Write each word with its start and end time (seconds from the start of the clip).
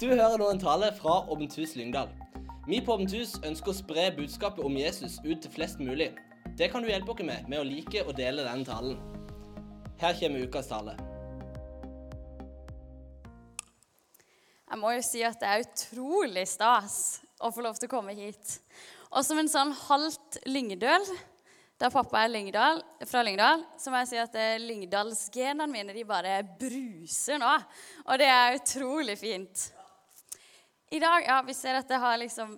Du 0.00 0.06
hører 0.08 0.38
nå 0.40 0.46
en 0.48 0.60
tale 0.60 0.86
fra 0.96 1.18
Åpent 1.28 1.52
hus 1.60 1.74
Lyngdal. 1.76 2.08
Vi 2.64 2.78
på 2.80 2.94
Åpent 2.94 3.12
hus 3.12 3.34
ønsker 3.44 3.68
å 3.68 3.76
spre 3.76 4.06
budskapet 4.16 4.64
om 4.64 4.76
Jesus 4.80 5.18
ut 5.26 5.42
til 5.44 5.52
flest 5.52 5.76
mulig. 5.76 6.06
Det 6.56 6.70
kan 6.72 6.80
du 6.80 6.88
hjelpe 6.88 7.12
oss 7.12 7.18
med 7.20 7.50
med 7.52 7.60
å 7.60 7.66
like 7.68 8.00
og 8.06 8.14
dele 8.16 8.46
denne 8.46 8.64
talen. 8.64 8.94
Her 10.00 10.16
kommer 10.16 10.46
ukas 10.48 10.70
tale. 10.70 10.94
Jeg 14.70 14.80
må 14.80 14.94
jo 14.94 15.02
si 15.04 15.20
at 15.28 15.36
det 15.42 15.50
er 15.50 15.64
utrolig 15.66 16.46
stas 16.48 16.94
å 17.36 17.50
få 17.52 17.66
lov 17.66 17.76
til 17.76 17.90
å 17.90 17.92
komme 17.92 18.14
hit. 18.16 18.54
Og 19.12 19.26
som 19.26 19.36
en 19.42 19.52
sånn 19.52 19.74
halvt 19.82 20.38
lyngdøl, 20.48 21.04
da 21.76 21.90
pappa 21.92 22.22
er 22.24 22.32
Lyngdal, 22.32 22.80
fra 23.04 23.20
Lyngdal, 23.26 23.66
så 23.76 23.92
må 23.92 24.00
jeg 24.00 24.10
si 24.14 24.22
at 24.22 24.32
eh, 24.36 24.56
lyngdalsgenene 24.64 25.68
mine 25.68 25.92
de 25.96 26.06
bare 26.08 26.38
bruser 26.56 27.40
nå. 27.40 27.52
Og 28.06 28.20
det 28.20 28.30
er 28.32 28.56
utrolig 28.62 29.18
fint. 29.20 29.66
I 30.90 30.98
dag 30.98 31.22
Ja, 31.22 31.42
vi 31.46 31.54
ser 31.54 31.76
at 31.78 31.86
det 31.86 31.98
har 32.02 32.16
liksom 32.18 32.56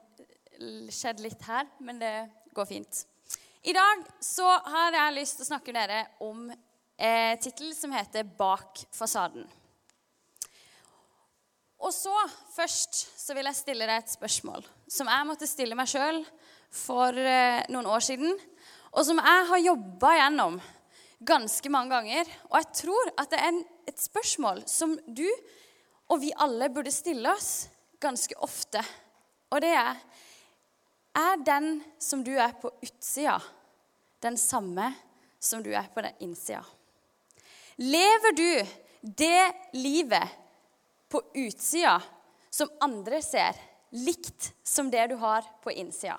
skjedd 0.89 1.19
litt 1.21 1.43
her, 1.45 1.67
men 1.85 1.99
det 2.01 2.13
går 2.57 2.65
fint. 2.65 3.03
I 3.61 3.75
dag 3.77 4.07
så 4.25 4.47
har 4.73 4.95
jeg 4.97 5.17
lyst 5.19 5.37
til 5.37 5.45
å 5.45 5.49
snakke 5.51 5.75
med 5.75 5.91
dere 5.91 5.99
om 6.25 6.47
eh, 6.49 7.35
tittel 7.45 7.75
som 7.77 7.93
heter 7.93 8.25
'Bak 8.25 8.87
fasaden'. 8.89 9.45
Og 11.85 11.93
så, 11.93 12.15
først, 12.55 12.95
så 13.21 13.37
vil 13.37 13.51
jeg 13.51 13.59
stille 13.59 13.89
deg 13.91 14.01
et 14.01 14.15
spørsmål 14.15 14.65
som 14.89 15.13
jeg 15.13 15.29
måtte 15.29 15.51
stille 15.51 15.77
meg 15.77 15.93
sjøl 15.93 16.23
for 16.71 17.13
eh, 17.13 17.61
noen 17.69 17.91
år 17.91 18.01
siden, 18.01 18.33
og 18.97 19.05
som 19.05 19.21
jeg 19.21 19.49
har 19.51 19.67
jobba 19.67 20.15
gjennom 20.23 20.57
ganske 21.21 21.69
mange 21.69 21.93
ganger. 21.93 22.33
Og 22.49 22.57
jeg 22.63 22.73
tror 22.81 23.13
at 23.13 23.29
det 23.29 23.45
er 23.45 23.53
en, 23.53 23.61
et 23.93 24.01
spørsmål 24.01 24.65
som 24.65 24.97
du 25.05 25.29
og 26.09 26.25
vi 26.25 26.33
alle 26.33 26.73
burde 26.73 26.91
stille 26.95 27.29
oss 27.29 27.69
ganske 28.03 28.37
ofte. 28.43 28.83
Og 29.53 29.63
det 29.63 29.73
er 29.77 29.97
Er 31.13 31.37
den 31.45 31.83
som 32.01 32.23
du 32.25 32.31
er 32.41 32.55
på 32.57 32.71
utsida, 32.81 33.37
den 34.25 34.39
samme 34.41 34.95
som 35.39 35.61
du 35.63 35.69
er 35.77 35.91
på 35.93 36.01
den 36.01 36.15
innsida? 36.25 36.63
Lever 37.77 38.33
du 38.33 38.67
det 39.03 39.53
livet 39.73 40.29
på 41.09 41.21
utsida 41.35 41.99
som 42.51 42.71
andre 42.81 43.21
ser, 43.23 43.57
likt 43.91 44.55
som 44.65 44.91
det 44.91 45.07
du 45.13 45.17
har 45.21 45.45
på 45.61 45.71
innsida. 45.71 46.17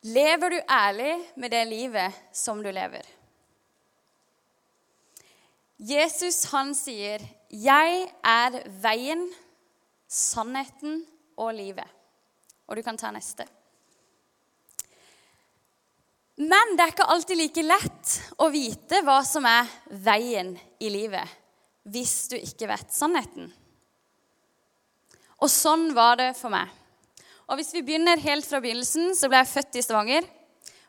Lever 0.00 0.50
du 0.50 0.60
ærlig 0.60 1.14
med 1.34 1.50
det 1.50 1.64
livet 1.64 2.20
som 2.32 2.62
du 2.62 2.70
lever? 2.72 3.19
Jesus 5.80 6.44
han 6.52 6.74
sier, 6.76 7.22
'Jeg 7.48 8.12
er 8.22 8.58
veien, 8.82 9.24
sannheten 10.06 11.06
og 11.38 11.54
livet'. 11.56 11.88
Og 12.68 12.76
du 12.76 12.82
kan 12.82 12.96
ta 12.96 13.10
neste. 13.10 13.46
Men 16.36 16.76
det 16.76 16.84
er 16.84 16.92
ikke 16.92 17.08
alltid 17.12 17.36
like 17.36 17.62
lett 17.64 18.12
å 18.38 18.50
vite 18.52 19.00
hva 19.04 19.24
som 19.24 19.44
er 19.44 19.68
veien 19.88 20.52
i 20.80 20.88
livet, 20.88 21.28
hvis 21.84 22.28
du 22.28 22.36
ikke 22.36 22.68
vet 22.68 22.92
sannheten. 22.92 23.50
Og 25.40 25.48
sånn 25.48 25.94
var 25.96 26.16
det 26.20 26.36
for 26.36 26.52
meg. 26.52 26.68
Og 27.48 27.56
Hvis 27.58 27.72
vi 27.74 27.82
begynner 27.82 28.20
helt 28.20 28.46
fra 28.46 28.60
begynnelsen, 28.60 29.14
så 29.16 29.28
ble 29.28 29.40
jeg 29.40 29.50
født 29.50 29.76
i 29.76 29.82
Stavanger. 29.82 30.28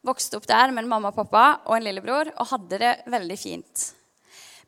Vokste 0.06 0.38
opp 0.38 0.46
der 0.48 0.72
med 0.72 0.84
en 0.84 0.90
mamma 0.92 1.10
og 1.10 1.16
pappa 1.16 1.62
og 1.66 1.76
en 1.76 1.84
lillebror 1.84 2.30
og 2.36 2.48
hadde 2.52 2.78
det 2.78 2.94
veldig 3.10 3.38
fint. 3.40 3.88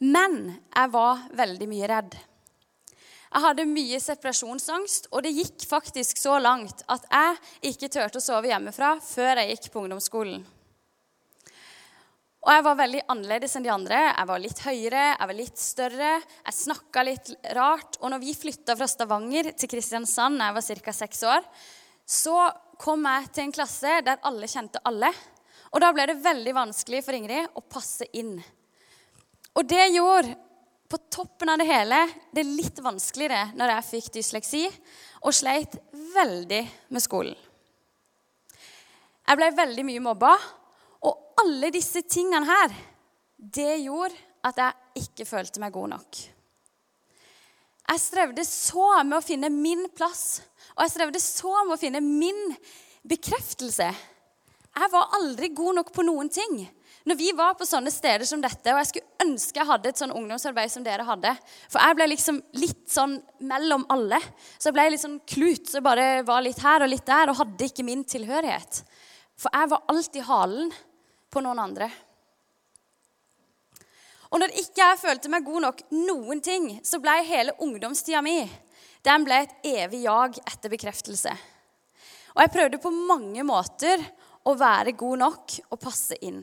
Men 0.04 0.40
jeg 0.52 0.92
var 0.92 1.28
veldig 1.32 1.68
mye 1.72 1.88
redd. 1.88 2.16
Jeg 3.34 3.42
hadde 3.42 3.66
mye 3.66 4.00
separasjonsangst, 4.04 5.08
og 5.10 5.24
det 5.26 5.32
gikk 5.34 5.64
faktisk 5.66 6.20
så 6.22 6.36
langt 6.44 6.84
at 6.92 7.06
jeg 7.08 7.72
ikke 7.72 7.90
turte 7.90 8.20
å 8.20 8.24
sove 8.24 8.52
hjemmefra 8.52 8.98
før 9.02 9.42
jeg 9.42 9.56
gikk 9.56 9.72
på 9.74 9.86
ungdomsskolen. 9.86 10.44
Og 12.44 12.52
jeg 12.52 12.64
var 12.66 12.76
veldig 12.76 13.02
annerledes 13.14 13.56
enn 13.56 13.64
de 13.64 13.72
andre. 13.72 14.00
Jeg 14.10 14.28
var 14.28 14.42
litt 14.44 14.62
høyere, 14.66 15.04
jeg 15.14 15.30
var 15.30 15.38
litt 15.38 15.62
større. 15.62 16.10
Jeg 16.44 16.58
snakka 16.58 17.04
litt 17.08 17.32
rart. 17.56 17.96
Og 18.02 18.12
når 18.12 18.20
vi 18.20 18.34
flytta 18.36 18.76
fra 18.76 18.88
Stavanger 18.92 19.54
til 19.56 19.72
Kristiansand 19.72 20.42
da 20.42 20.50
jeg 20.50 20.58
var 20.58 20.82
ca. 20.84 20.96
seks 20.98 21.24
år, 21.24 21.48
så 22.04 22.36
kom 22.84 23.08
jeg 23.08 23.32
til 23.32 23.46
en 23.46 23.56
klasse 23.56 24.02
der 24.04 24.20
alle 24.28 24.52
kjente 24.52 24.84
alle. 24.84 25.14
Og 25.72 25.80
da 25.82 25.94
ble 25.96 26.10
det 26.12 26.20
veldig 26.26 26.56
vanskelig 26.60 27.02
for 27.06 27.16
Ingrid 27.16 27.56
å 27.56 27.64
passe 27.64 28.12
inn. 28.12 28.36
Og 29.54 29.68
det 29.70 29.86
gjorde 29.94 30.36
på 30.90 31.00
toppen 31.10 31.50
av 31.50 31.58
det 31.62 31.70
hele 31.70 32.00
det 32.36 32.46
litt 32.46 32.80
vanskeligere 32.84 33.54
når 33.58 33.76
jeg 33.76 33.90
fikk 33.90 34.12
dysleksi 34.18 34.64
og 35.24 35.34
sleit 35.34 35.78
veldig 36.14 36.62
med 36.94 37.04
skolen. 37.04 37.38
Jeg 39.24 39.40
ble 39.40 39.50
veldig 39.56 39.86
mye 39.88 40.04
mobba, 40.04 40.34
og 41.08 41.40
alle 41.40 41.70
disse 41.72 42.04
tingene 42.04 42.44
her, 42.46 42.74
det 43.38 43.80
gjorde 43.86 44.18
at 44.44 44.60
jeg 44.60 45.06
ikke 45.06 45.28
følte 45.28 45.62
meg 45.64 45.74
god 45.76 45.94
nok. 45.96 46.20
Jeg 47.84 48.02
strevde 48.04 48.44
så 48.48 48.90
med 49.04 49.18
å 49.18 49.24
finne 49.24 49.50
min 49.54 49.86
plass, 49.96 50.42
og 50.76 50.84
jeg 50.86 50.94
strevde 50.94 51.22
så 51.24 51.54
med 51.64 51.76
å 51.78 51.80
finne 51.80 52.04
min 52.04 52.42
bekreftelse. 53.08 53.90
Jeg 54.74 54.92
var 54.92 55.16
aldri 55.20 55.52
god 55.56 55.80
nok 55.80 55.92
på 55.96 56.06
noen 56.08 56.32
ting. 56.34 56.64
Når 57.04 57.18
vi 57.20 57.32
var 57.36 57.58
på 57.60 57.66
sånne 57.68 57.92
steder 57.92 58.24
som 58.28 58.40
dette, 58.44 58.72
og 58.72 58.80
jeg 58.80 58.90
skulle 58.90 59.26
ønske 59.26 59.60
jeg 59.60 59.68
hadde 59.68 59.90
et 59.92 60.00
sånn 60.00 60.14
ungdomsarbeid 60.16 60.72
som 60.72 60.86
dere 60.86 61.04
hadde 61.04 61.34
For 61.68 61.82
jeg 61.82 61.98
ble 62.00 62.08
liksom 62.14 62.40
litt 62.62 62.86
sånn 62.92 63.18
mellom 63.44 63.84
alle. 63.92 64.22
Så 64.56 64.70
jeg 64.70 64.78
ble 64.78 64.88
litt 64.94 65.04
sånn 65.04 65.20
klut. 65.28 65.68
Så 65.68 65.82
jeg 65.82 65.86
bare 65.86 66.08
var 66.28 66.46
litt 66.46 66.64
her 66.64 66.86
og 66.86 66.92
litt 66.94 67.06
der 67.08 67.32
og 67.34 67.40
hadde 67.42 67.68
ikke 67.68 67.86
min 67.88 68.06
tilhørighet. 68.08 68.84
For 69.36 69.52
jeg 69.52 69.72
var 69.74 69.86
alltid 69.92 70.28
halen 70.30 70.74
på 71.34 71.44
noen 71.44 71.60
andre. 71.66 71.92
Og 74.34 74.40
når 74.42 74.56
ikke 74.64 74.82
jeg 74.82 75.02
følte 75.04 75.30
meg 75.30 75.46
god 75.46 75.68
nok 75.68 75.84
noen 75.94 76.40
ting, 76.42 76.72
så 76.88 76.98
ble 77.04 77.20
hele 77.28 77.54
ungdomstida 77.62 78.24
mi 78.26 78.40
den 79.04 79.26
ble 79.28 79.42
et 79.44 79.66
evig 79.68 80.06
jag 80.06 80.38
etter 80.48 80.72
bekreftelse. 80.72 81.32
Og 82.34 82.40
jeg 82.42 82.52
prøvde 82.54 82.80
på 82.82 82.92
mange 82.94 83.44
måter 83.46 84.02
å 84.48 84.56
være 84.58 84.96
god 84.98 85.20
nok 85.26 85.56
og 85.68 85.80
passe 85.82 86.16
inn. 86.24 86.40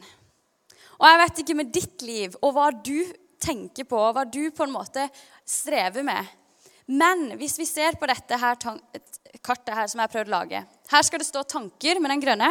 Og 1.00 1.08
jeg 1.08 1.20
vet 1.22 1.42
ikke 1.42 1.56
med 1.56 1.72
ditt 1.72 2.04
liv 2.04 2.36
og 2.44 2.52
hva 2.56 2.68
du 2.76 3.08
tenker 3.40 3.86
på, 3.88 3.96
og 3.96 4.16
hva 4.16 4.26
du 4.28 4.50
på 4.52 4.66
en 4.66 4.74
måte 4.74 5.06
strever 5.48 6.04
med. 6.04 6.28
Men 6.90 7.30
hvis 7.40 7.56
vi 7.60 7.66
ser 7.68 7.96
på 7.96 8.08
dette 8.10 8.36
her, 8.36 8.58
kartet 9.40 9.76
her 9.76 9.88
som 9.88 10.00
jeg 10.00 10.08
har 10.08 10.12
prøvd 10.12 10.30
å 10.32 10.34
lage 10.34 10.60
Her 10.90 11.04
skal 11.06 11.22
det 11.22 11.28
stå 11.28 11.44
tanker 11.46 12.00
med 12.02 12.10
den 12.10 12.24
grønne. 12.24 12.48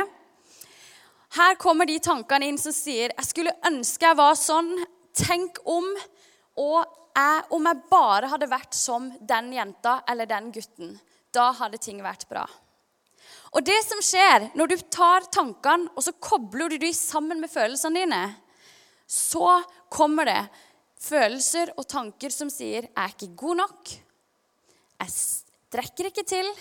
Her 1.35 1.57
kommer 1.61 1.85
de 1.85 1.99
tankene 2.01 2.47
inn 2.49 2.57
som 2.57 2.73
sier 2.73 3.11
jeg 3.11 3.27
skulle 3.27 3.57
ønske 3.69 4.07
jeg 4.07 4.17
var 4.17 4.39
sånn. 4.39 4.71
Tenk 5.19 5.59
om. 5.67 5.85
Og 6.59 6.79
jeg, 7.19 7.43
om 7.53 7.67
jeg 7.69 7.83
bare 7.91 8.31
hadde 8.31 8.49
vært 8.49 8.77
som 8.77 9.11
den 9.19 9.51
jenta 9.53 9.99
eller 10.09 10.29
den 10.29 10.49
gutten. 10.55 10.95
Da 11.35 11.51
hadde 11.59 11.81
ting 11.81 12.01
vært 12.01 12.25
bra. 12.31 12.47
Og 13.55 13.65
det 13.65 13.79
som 13.85 14.01
skjer 14.03 14.49
når 14.57 14.69
du 14.69 14.77
tar 14.93 15.25
tankene 15.33 15.89
og 15.95 16.05
så 16.05 16.13
kobler 16.21 16.69
du 16.69 16.77
dem 16.81 16.93
sammen 16.93 17.41
med 17.41 17.51
følelsene 17.51 18.03
dine, 18.03 18.23
så 19.09 19.61
kommer 19.89 20.29
det 20.29 20.41
følelser 20.99 21.73
og 21.77 21.87
tanker 21.89 22.29
som 22.29 22.49
sier 22.49 22.83
'Jeg 22.83 22.93
er 22.95 23.15
ikke 23.15 23.35
god 23.35 23.57
nok'. 23.57 23.95
'Jeg 24.99 25.09
strekker 25.09 26.05
ikke 26.05 26.27
til'. 26.27 26.53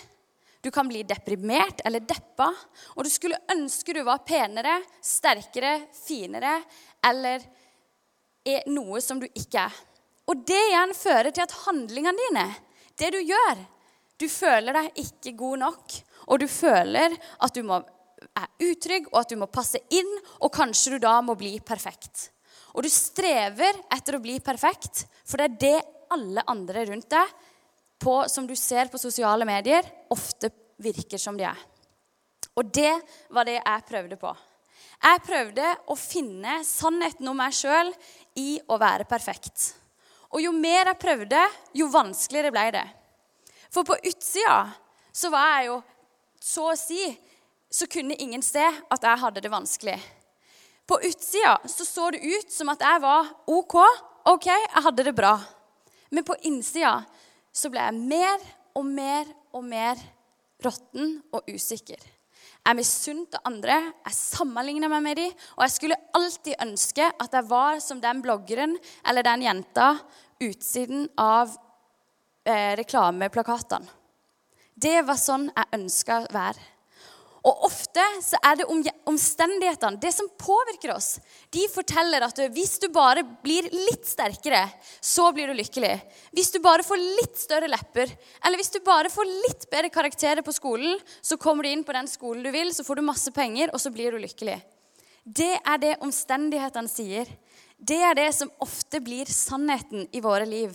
Du 0.63 0.71
kan 0.71 0.89
bli 0.89 1.03
deprimert 1.03 1.81
eller 1.85 2.01
deppa, 2.01 2.49
og 2.97 3.05
du 3.05 3.11
skulle 3.11 3.39
ønske 3.53 3.95
du 3.95 4.03
var 4.03 4.25
penere, 4.27 4.83
sterkere, 5.03 5.87
finere 5.95 6.63
eller 7.05 7.45
er 8.45 8.67
noe 8.67 9.01
som 9.01 9.21
du 9.21 9.27
ikke 9.27 9.59
er. 9.69 9.75
Og 10.29 10.43
det 10.49 10.59
igjen 10.71 10.95
fører 10.95 11.31
til 11.31 11.43
at 11.47 11.55
handlingene 11.65 12.19
dine, 12.19 12.47
det 12.99 13.13
du 13.13 13.21
gjør 13.23 13.67
Du 14.19 14.27
føler 14.27 14.75
deg 14.75 14.97
ikke 14.99 15.37
god 15.39 15.59
nok, 15.59 15.93
og 16.29 16.41
du 16.43 16.49
føler 16.51 17.15
at 17.17 17.55
du 17.57 17.65
må, 17.67 17.81
er 18.37 18.69
utrygg, 18.69 19.09
og 19.13 19.23
at 19.23 19.33
du 19.33 19.39
må 19.41 19.49
passe 19.51 19.81
inn, 19.95 20.11
og 20.45 20.53
kanskje 20.55 20.97
du 20.97 21.05
da 21.07 21.19
må 21.25 21.37
bli 21.39 21.57
perfekt. 21.65 22.29
Og 22.77 22.85
du 22.85 22.91
strever 22.93 23.79
etter 23.95 24.19
å 24.19 24.23
bli 24.23 24.37
perfekt, 24.45 25.07
for 25.25 25.41
det 25.41 25.49
er 25.49 25.59
det 25.63 25.79
alle 26.15 26.45
andre 26.49 26.85
rundt 26.89 27.09
deg 27.13 27.33
på, 27.99 28.21
som 28.31 28.47
du 28.47 28.55
ser 28.57 28.91
på 28.93 29.01
sosiale 29.01 29.49
medier, 29.49 29.87
ofte 30.15 30.53
virker 30.79 31.21
som 31.21 31.37
de 31.39 31.49
er. 31.49 31.65
Og 32.59 32.71
det 32.75 32.93
var 33.35 33.47
det 33.49 33.59
jeg 33.59 33.89
prøvde 33.89 34.19
på. 34.21 34.31
Jeg 34.99 35.23
prøvde 35.23 35.67
å 35.91 35.95
finne 35.99 36.59
sannheten 36.67 37.29
om 37.31 37.39
meg 37.39 37.55
sjøl 37.55 37.93
i 38.39 38.59
å 38.67 38.79
være 38.81 39.07
perfekt. 39.11 39.73
Og 40.35 40.43
jo 40.43 40.53
mer 40.53 40.91
jeg 40.91 41.01
prøvde, 41.01 41.45
jo 41.79 41.87
vanskeligere 41.93 42.53
ble 42.53 42.65
det. 42.75 42.87
For 43.73 43.87
på 43.87 43.99
utsida 44.11 44.65
så 45.15 45.31
var 45.33 45.55
jeg 45.55 45.71
jo 45.71 45.79
så 46.41 46.71
å 46.73 46.79
si 46.79 47.01
Så 47.69 47.85
kunne 47.85 48.17
ingen 48.17 48.41
se 48.41 48.63
at 48.65 49.03
jeg 49.05 49.21
hadde 49.21 49.43
det 49.45 49.51
vanskelig. 49.53 49.99
På 50.89 50.97
utsida 51.05 51.59
så, 51.69 51.85
så 51.85 52.07
det 52.15 52.23
ut 52.25 52.49
som 52.49 52.71
at 52.73 52.81
jeg 52.81 53.03
var 53.03 53.29
OK, 53.45 53.75
OK, 54.33 54.47
jeg 54.49 54.85
hadde 54.87 55.05
det 55.05 55.13
bra. 55.13 55.35
Men 56.09 56.25
på 56.25 56.39
innsida 56.49 57.03
så 57.53 57.69
ble 57.69 57.83
jeg 57.85 58.07
mer 58.09 58.47
og 58.73 58.89
mer 58.89 59.29
og 59.53 59.67
mer 59.69 60.01
råtten 60.65 61.19
og 61.29 61.45
usikker. 61.53 62.01
Jeg 62.69 62.77
misunte 62.77 63.41
andre, 63.49 63.79
jeg 64.05 64.17
sammenligna 64.17 64.91
meg 64.93 65.05
med 65.05 65.21
dem, 65.21 65.37
og 65.57 65.63
jeg 65.65 65.75
skulle 65.77 66.01
alltid 66.17 66.65
ønske 66.65 67.07
at 67.09 67.37
jeg 67.37 67.49
var 67.49 67.79
som 67.85 68.01
den 68.03 68.25
bloggeren 68.25 68.77
eller 69.09 69.25
den 69.25 69.45
jenta 69.47 69.93
utsiden 70.45 71.07
av 71.21 71.55
eh, 72.45 72.75
reklameplakatene. 72.81 73.98
Det 74.79 75.01
var 75.07 75.19
sånn 75.19 75.49
jeg 75.51 75.73
ønska 75.75 76.23
å 76.23 76.35
være. 76.35 76.67
Og 77.49 77.65
ofte 77.69 78.03
så 78.25 78.39
er 78.45 78.59
det 78.59 78.67
omstendighetene, 79.09 80.01
det 80.03 80.11
som 80.13 80.27
påvirker 80.41 80.93
oss. 80.93 81.17
De 81.55 81.63
forteller 81.71 82.25
at 82.27 82.41
hvis 82.53 82.75
du 82.83 82.89
bare 82.93 83.23
blir 83.45 83.69
litt 83.73 84.09
sterkere, 84.09 84.65
så 85.01 85.31
blir 85.33 85.49
du 85.49 85.57
lykkelig. 85.57 85.95
Hvis 86.35 86.51
du 86.55 86.59
bare 86.65 86.85
får 86.85 87.01
litt 87.01 87.39
større 87.41 87.71
lepper, 87.71 88.11
eller 88.43 88.61
hvis 88.61 88.75
du 88.75 88.81
bare 88.85 89.13
får 89.13 89.31
litt 89.31 89.69
bedre 89.71 89.93
karakterer 89.95 90.45
på 90.45 90.55
skolen, 90.55 90.99
så 91.23 91.39
kommer 91.41 91.65
du 91.65 91.73
inn 91.73 91.87
på 91.87 91.95
den 91.97 92.11
skolen 92.11 92.45
du 92.45 92.51
vil, 92.55 92.75
så 92.75 92.85
får 92.85 93.01
du 93.01 93.07
masse 93.07 93.33
penger, 93.35 93.73
og 93.73 93.81
så 93.81 93.95
blir 93.95 94.13
du 94.13 94.21
lykkelig. 94.23 94.59
Det 95.25 95.55
er 95.63 95.83
det 95.83 95.97
omstendighetene 96.05 96.91
sier. 96.91 97.31
Det 97.79 98.01
er 98.03 98.19
det 98.19 98.31
som 98.35 98.51
ofte 98.65 99.01
blir 99.05 99.31
sannheten 99.31 100.09
i 100.11 100.23
våre 100.25 100.47
liv. 100.49 100.75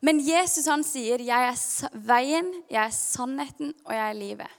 Men 0.00 0.20
Jesus 0.20 0.66
han 0.66 0.84
sier, 0.84 1.18
'Jeg 1.18 1.48
er 1.48 1.88
veien, 1.94 2.64
jeg 2.70 2.84
er 2.84 2.90
sannheten, 2.90 3.74
og 3.84 3.92
jeg 3.92 4.10
er 4.10 4.20
livet'. 4.20 4.56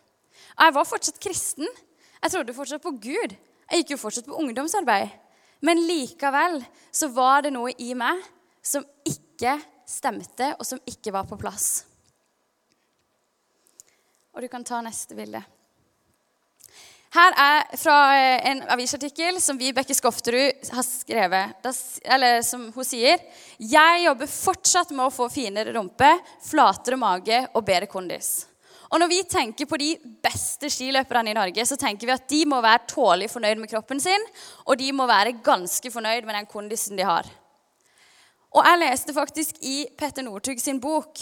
Og 0.57 0.65
jeg 0.65 0.73
var 0.73 0.83
fortsatt 0.83 1.19
kristen. 1.19 1.67
Jeg 2.23 2.31
trodde 2.31 2.53
fortsatt 2.53 2.81
på 2.81 2.91
Gud. 2.91 3.35
Jeg 3.71 3.83
gikk 3.83 3.91
jo 3.91 3.97
fortsatt 3.97 4.25
på 4.25 4.37
ungdomsarbeid. 4.37 5.09
Men 5.61 5.77
likevel 5.87 6.65
så 6.91 7.09
var 7.13 7.41
det 7.41 7.53
noe 7.53 7.73
i 7.77 7.93
meg 7.93 8.21
som 8.61 8.85
ikke 9.05 9.57
stemte, 9.87 10.55
og 10.59 10.65
som 10.65 10.81
ikke 10.85 11.13
var 11.13 11.23
på 11.29 11.37
plass. 11.39 11.85
Og 14.33 14.41
du 14.41 14.47
kan 14.47 14.63
ta 14.63 14.81
neste 14.81 15.15
bilde. 15.17 15.41
Her 17.15 17.36
er 17.39 17.77
fra 17.80 17.95
eh, 18.18 18.50
en 18.51 18.62
avisartikkel 18.74 19.39
som 19.39 19.59
Vibeke 19.59 19.95
Skofterud 19.95 20.68
har 20.75 20.83
skrevet. 20.83 21.69
Eller 22.04 22.42
som 22.44 22.68
hun 22.75 22.88
sier 22.88 23.21
Jeg 23.57 24.04
jobber 24.04 24.27
fortsatt 24.31 24.92
med 24.92 25.06
å 25.06 25.13
få 25.13 25.30
finere 25.31 25.71
rumpe, 25.77 26.09
flatere 26.44 27.00
mage 27.00 27.45
og 27.54 27.63
bedre 27.68 27.88
kondis. 27.92 28.48
Og 28.88 29.01
når 29.01 29.12
vi 29.12 29.24
tenker 29.27 29.68
på 29.68 29.80
de 29.80 29.89
beste 30.24 30.69
skiløperne 30.71 31.33
i 31.33 31.36
Norge, 31.36 31.65
så 31.68 31.75
tenker 31.80 32.07
vi 32.07 32.15
at 32.15 32.27
de 32.31 32.44
må 32.48 32.62
være 32.63 32.88
tålelig 32.88 33.31
fornøyd 33.33 33.59
med 33.59 33.71
kroppen 33.71 34.00
sin, 34.00 34.24
og 34.63 34.80
de 34.80 34.94
må 34.95 35.07
være 35.09 35.36
ganske 35.44 35.92
fornøyd 35.92 36.27
med 36.27 36.38
den 36.38 36.48
kondisen 36.48 37.00
de 37.00 37.07
har. 37.07 37.27
Og 38.56 38.63
jeg 38.63 38.80
leste 38.80 39.15
faktisk 39.15 39.59
i 39.68 39.81
Petter 40.00 40.24
Northug 40.24 40.59
sin 40.63 40.80
bok 40.83 41.19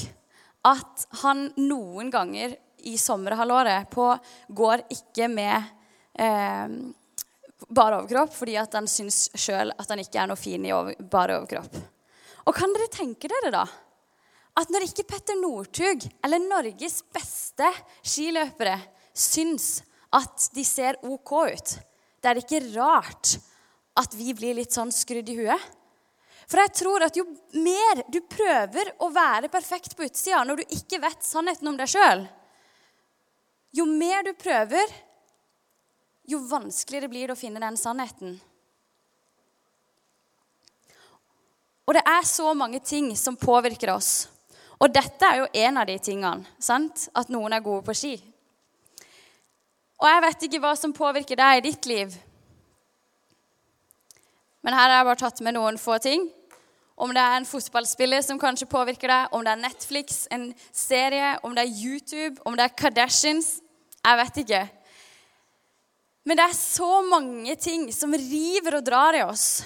at 0.66 1.08
han 1.22 1.48
noen 1.58 2.12
ganger 2.14 2.54
i 2.90 2.98
sommerhalvåret 3.02 3.90
på 3.94 4.10
går 4.56 4.86
ikke 4.94 5.30
med 5.32 5.56
eh, 6.20 6.76
bare 7.66 8.02
overkropp 8.02 8.36
fordi 8.36 8.58
at 8.62 8.78
han 8.78 8.90
syns 8.90 9.30
sjøl 9.34 9.74
at 9.74 9.90
han 9.92 10.04
ikke 10.04 10.22
er 10.22 10.30
noe 10.32 10.40
fin 10.40 10.66
i 10.66 10.74
over, 10.76 10.98
bare 11.00 11.40
overkropp. 11.40 11.82
Og 12.46 12.54
kan 12.54 12.74
dere 12.76 12.92
tenke 12.94 13.32
dere, 13.32 13.52
da? 13.54 13.66
at 14.56 14.72
når 14.72 14.88
ikke 14.88 15.06
Petter 15.08 15.38
Northug 15.40 16.06
eller 16.24 16.44
Norges 16.44 17.02
beste 17.14 17.68
skiløpere 18.06 18.78
syns 19.16 19.82
at 20.16 20.50
de 20.56 20.64
ser 20.68 21.00
OK 21.04 21.34
ut, 21.52 21.74
det 22.24 22.32
er 22.32 22.40
ikke 22.40 22.64
rart 22.76 23.36
at 24.00 24.16
vi 24.16 24.32
blir 24.36 24.56
litt 24.58 24.76
sånn 24.76 24.94
skrudd 24.96 25.28
i 25.32 25.38
huet. 25.40 25.68
For 26.46 26.62
jeg 26.62 26.74
tror 26.78 27.04
at 27.08 27.18
jo 27.18 27.26
mer 27.58 28.04
du 28.12 28.20
prøver 28.30 28.94
å 29.02 29.10
være 29.14 29.50
perfekt 29.52 29.96
på 29.98 30.06
utsida 30.08 30.44
når 30.46 30.62
du 30.62 30.76
ikke 30.78 31.02
vet 31.04 31.26
sannheten 31.26 31.72
om 31.72 31.78
deg 31.80 31.90
sjøl, 31.90 32.26
jo 33.76 33.86
mer 33.86 34.24
du 34.24 34.32
prøver, 34.40 34.92
jo 36.26 36.40
vanskeligere 36.50 37.10
blir 37.12 37.28
det 37.28 37.36
å 37.36 37.40
finne 37.40 37.62
den 37.62 37.78
sannheten. 37.78 38.38
Og 41.86 41.94
det 41.94 42.06
er 42.08 42.24
så 42.26 42.54
mange 42.58 42.80
ting 42.82 43.12
som 43.20 43.38
påvirker 43.38 43.92
oss. 43.94 44.30
Og 44.82 44.90
dette 44.92 45.28
er 45.28 45.44
jo 45.44 45.52
en 45.68 45.78
av 45.78 45.86
de 45.88 45.98
tingene. 46.02 46.48
sant? 46.60 47.10
At 47.14 47.30
noen 47.30 47.54
er 47.54 47.64
gode 47.64 47.86
på 47.86 47.94
ski. 47.94 48.16
Og 50.02 50.08
jeg 50.10 50.24
vet 50.26 50.48
ikke 50.48 50.62
hva 50.64 50.74
som 50.76 50.96
påvirker 50.96 51.38
deg 51.40 51.60
i 51.60 51.68
ditt 51.70 51.86
liv. 51.86 52.16
Men 54.66 54.74
her 54.74 54.90
har 54.90 54.98
jeg 54.98 55.08
bare 55.12 55.22
tatt 55.22 55.44
med 55.46 55.56
noen 55.56 55.78
få 55.78 56.00
ting. 56.02 56.26
Om 56.98 57.14
det 57.14 57.22
er 57.22 57.38
en 57.38 57.48
fotballspiller 57.48 58.24
som 58.26 58.40
kanskje 58.40 58.72
påvirker 58.72 59.12
deg, 59.12 59.36
om 59.36 59.44
det 59.46 59.52
er 59.52 59.62
Netflix, 59.62 60.26
en 60.32 60.50
serie, 60.72 61.36
om 61.44 61.54
det 61.56 61.68
er 61.68 61.80
YouTube, 61.86 62.42
om 62.48 62.56
det 62.58 62.66
er 62.66 62.76
Kardashians 62.80 63.60
Jeg 64.06 64.18
vet 64.22 64.44
ikke. 64.44 64.66
Men 66.26 66.38
det 66.38 66.46
er 66.46 66.58
så 66.58 66.90
mange 67.06 67.56
ting 67.62 67.88
som 67.94 68.14
river 68.14 68.80
og 68.80 68.86
drar 68.86 69.18
i 69.18 69.24
oss. 69.26 69.64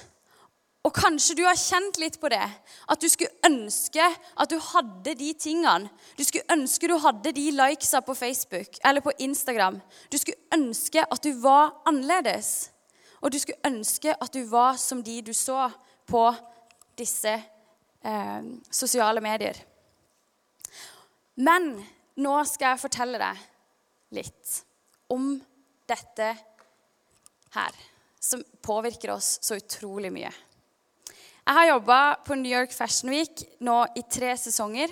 Og 0.88 0.94
kanskje 0.96 1.36
du 1.36 1.42
har 1.44 1.60
kjent 1.60 2.00
litt 2.00 2.16
på 2.22 2.32
det. 2.32 2.46
At 2.88 3.02
du 3.04 3.08
skulle 3.12 3.36
ønske 3.48 4.04
at 4.04 4.52
du 4.52 4.56
hadde 4.64 5.16
de 5.20 5.34
tingene. 5.36 5.92
Du 6.16 6.24
skulle 6.24 6.48
ønske 6.56 6.88
du 6.88 6.96
hadde 7.04 7.34
de 7.36 7.46
likesa 7.52 8.00
på 8.04 8.16
Facebook 8.16 8.80
eller 8.88 9.04
på 9.04 9.16
Instagram. 9.20 9.82
Du 10.12 10.18
skulle 10.18 10.40
ønske 10.56 11.04
at 11.04 11.24
du 11.24 11.34
var 11.44 11.76
annerledes. 11.90 12.72
Og 13.20 13.32
du 13.32 13.40
skulle 13.40 13.60
ønske 13.68 14.16
at 14.16 14.34
du 14.34 14.46
var 14.48 14.80
som 14.80 15.04
de 15.04 15.20
du 15.22 15.34
så 15.36 15.68
på 16.08 16.24
disse 17.00 17.36
eh, 17.36 18.44
sosiale 18.72 19.22
medier. 19.24 19.60
Men 21.36 21.74
nå 22.20 22.40
skal 22.48 22.74
jeg 22.74 22.84
fortelle 22.88 23.20
deg 23.20 23.49
litt 24.16 24.60
om 25.10 25.34
dette 25.90 26.30
her, 27.56 27.80
som 28.20 28.44
påvirker 28.62 29.12
oss 29.16 29.38
så 29.42 29.58
utrolig 29.58 30.12
mye. 30.14 30.32
Jeg 31.50 31.58
har 31.58 31.66
jobba 31.72 32.00
på 32.26 32.36
New 32.38 32.52
York 32.52 32.74
Fashion 32.76 33.10
Week 33.10 33.42
nå 33.66 33.82
i 33.98 34.04
tre 34.06 34.36
sesonger. 34.38 34.92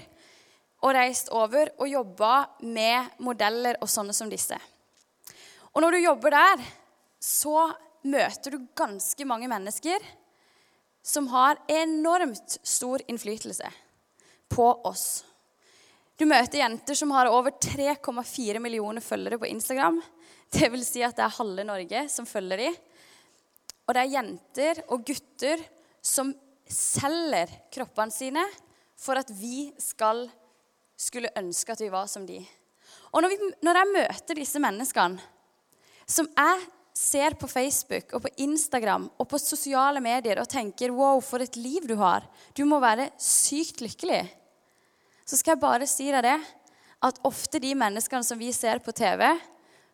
Og 0.85 0.93
reist 0.93 1.31
over 1.33 1.71
og 1.81 1.89
jobba 1.89 2.31
med 2.61 3.17
modeller 3.25 3.79
og 3.81 3.89
sånne 3.89 4.13
som 4.13 4.29
disse. 4.29 4.57
Og 5.73 5.81
når 5.81 5.97
du 5.97 5.99
jobber 6.01 6.33
der, 6.33 6.61
så 7.21 7.67
møter 8.05 8.53
du 8.53 8.67
ganske 8.77 9.25
mange 9.25 9.49
mennesker 9.49 10.05
som 11.05 11.29
har 11.33 11.57
enormt 11.69 12.57
stor 12.65 13.01
innflytelse 13.09 13.69
på 14.53 14.67
oss. 14.89 15.25
Du 16.17 16.25
møter 16.25 16.63
jenter 16.63 16.97
som 16.97 17.11
har 17.13 17.29
over 17.29 17.53
3,4 17.61 18.57
millioner 18.61 19.03
følgere 19.05 19.37
på 19.37 19.49
Instagram. 19.51 19.99
Det 20.49 20.69
vil 20.73 20.81
si 20.85 21.03
at 21.05 21.13
det 21.17 21.25
er 21.27 21.35
halve 21.35 21.65
Norge 21.67 21.99
som 22.09 22.25
følger 22.25 22.63
dem. 22.63 22.77
Og 23.85 23.93
det 23.93 24.01
er 24.01 24.15
jenter 24.15 24.81
og 24.89 25.03
gutter 25.05 25.61
som 26.01 26.31
selger 26.67 27.51
kroppene 27.71 28.11
sine 28.11 28.43
for 28.97 29.19
at 29.21 29.29
vi 29.29 29.69
skal, 29.79 30.25
skulle 30.97 31.31
ønske 31.37 31.75
at 31.75 31.83
vi 31.85 31.91
var 31.93 32.09
som 32.09 32.25
de. 32.25 32.39
Og 33.13 33.21
når, 33.21 33.31
vi, 33.31 33.51
når 33.63 33.79
jeg 33.79 33.93
møter 33.93 34.41
disse 34.41 34.63
menneskene, 34.63 35.21
som 36.07 36.27
jeg 36.33 36.65
ser 36.97 37.37
på 37.37 37.47
Facebook 37.51 38.15
og 38.17 38.25
på 38.25 38.33
Instagram 38.41 39.05
og 39.21 39.29
på 39.29 39.37
sosiale 39.37 40.01
medier 40.01 40.41
og 40.41 40.49
tenker 40.49 40.89
'wow, 40.89 41.21
for 41.21 41.45
et 41.45 41.55
liv 41.55 41.85
du 41.87 41.95
har', 41.95 42.25
du 42.57 42.65
må 42.65 42.79
være 42.79 43.11
sykt 43.21 43.81
lykkelig, 43.85 44.25
så 45.27 45.37
skal 45.37 45.55
jeg 45.55 45.63
bare 45.63 45.87
si 45.89 46.07
deg 46.13 46.23
det 46.23 46.37
at 47.03 47.19
ofte 47.27 47.59
de 47.61 47.73
menneskene 47.77 48.25
som 48.25 48.39
vi 48.39 48.53
ser 48.55 48.79
på 48.83 48.95
TV, 48.95 49.27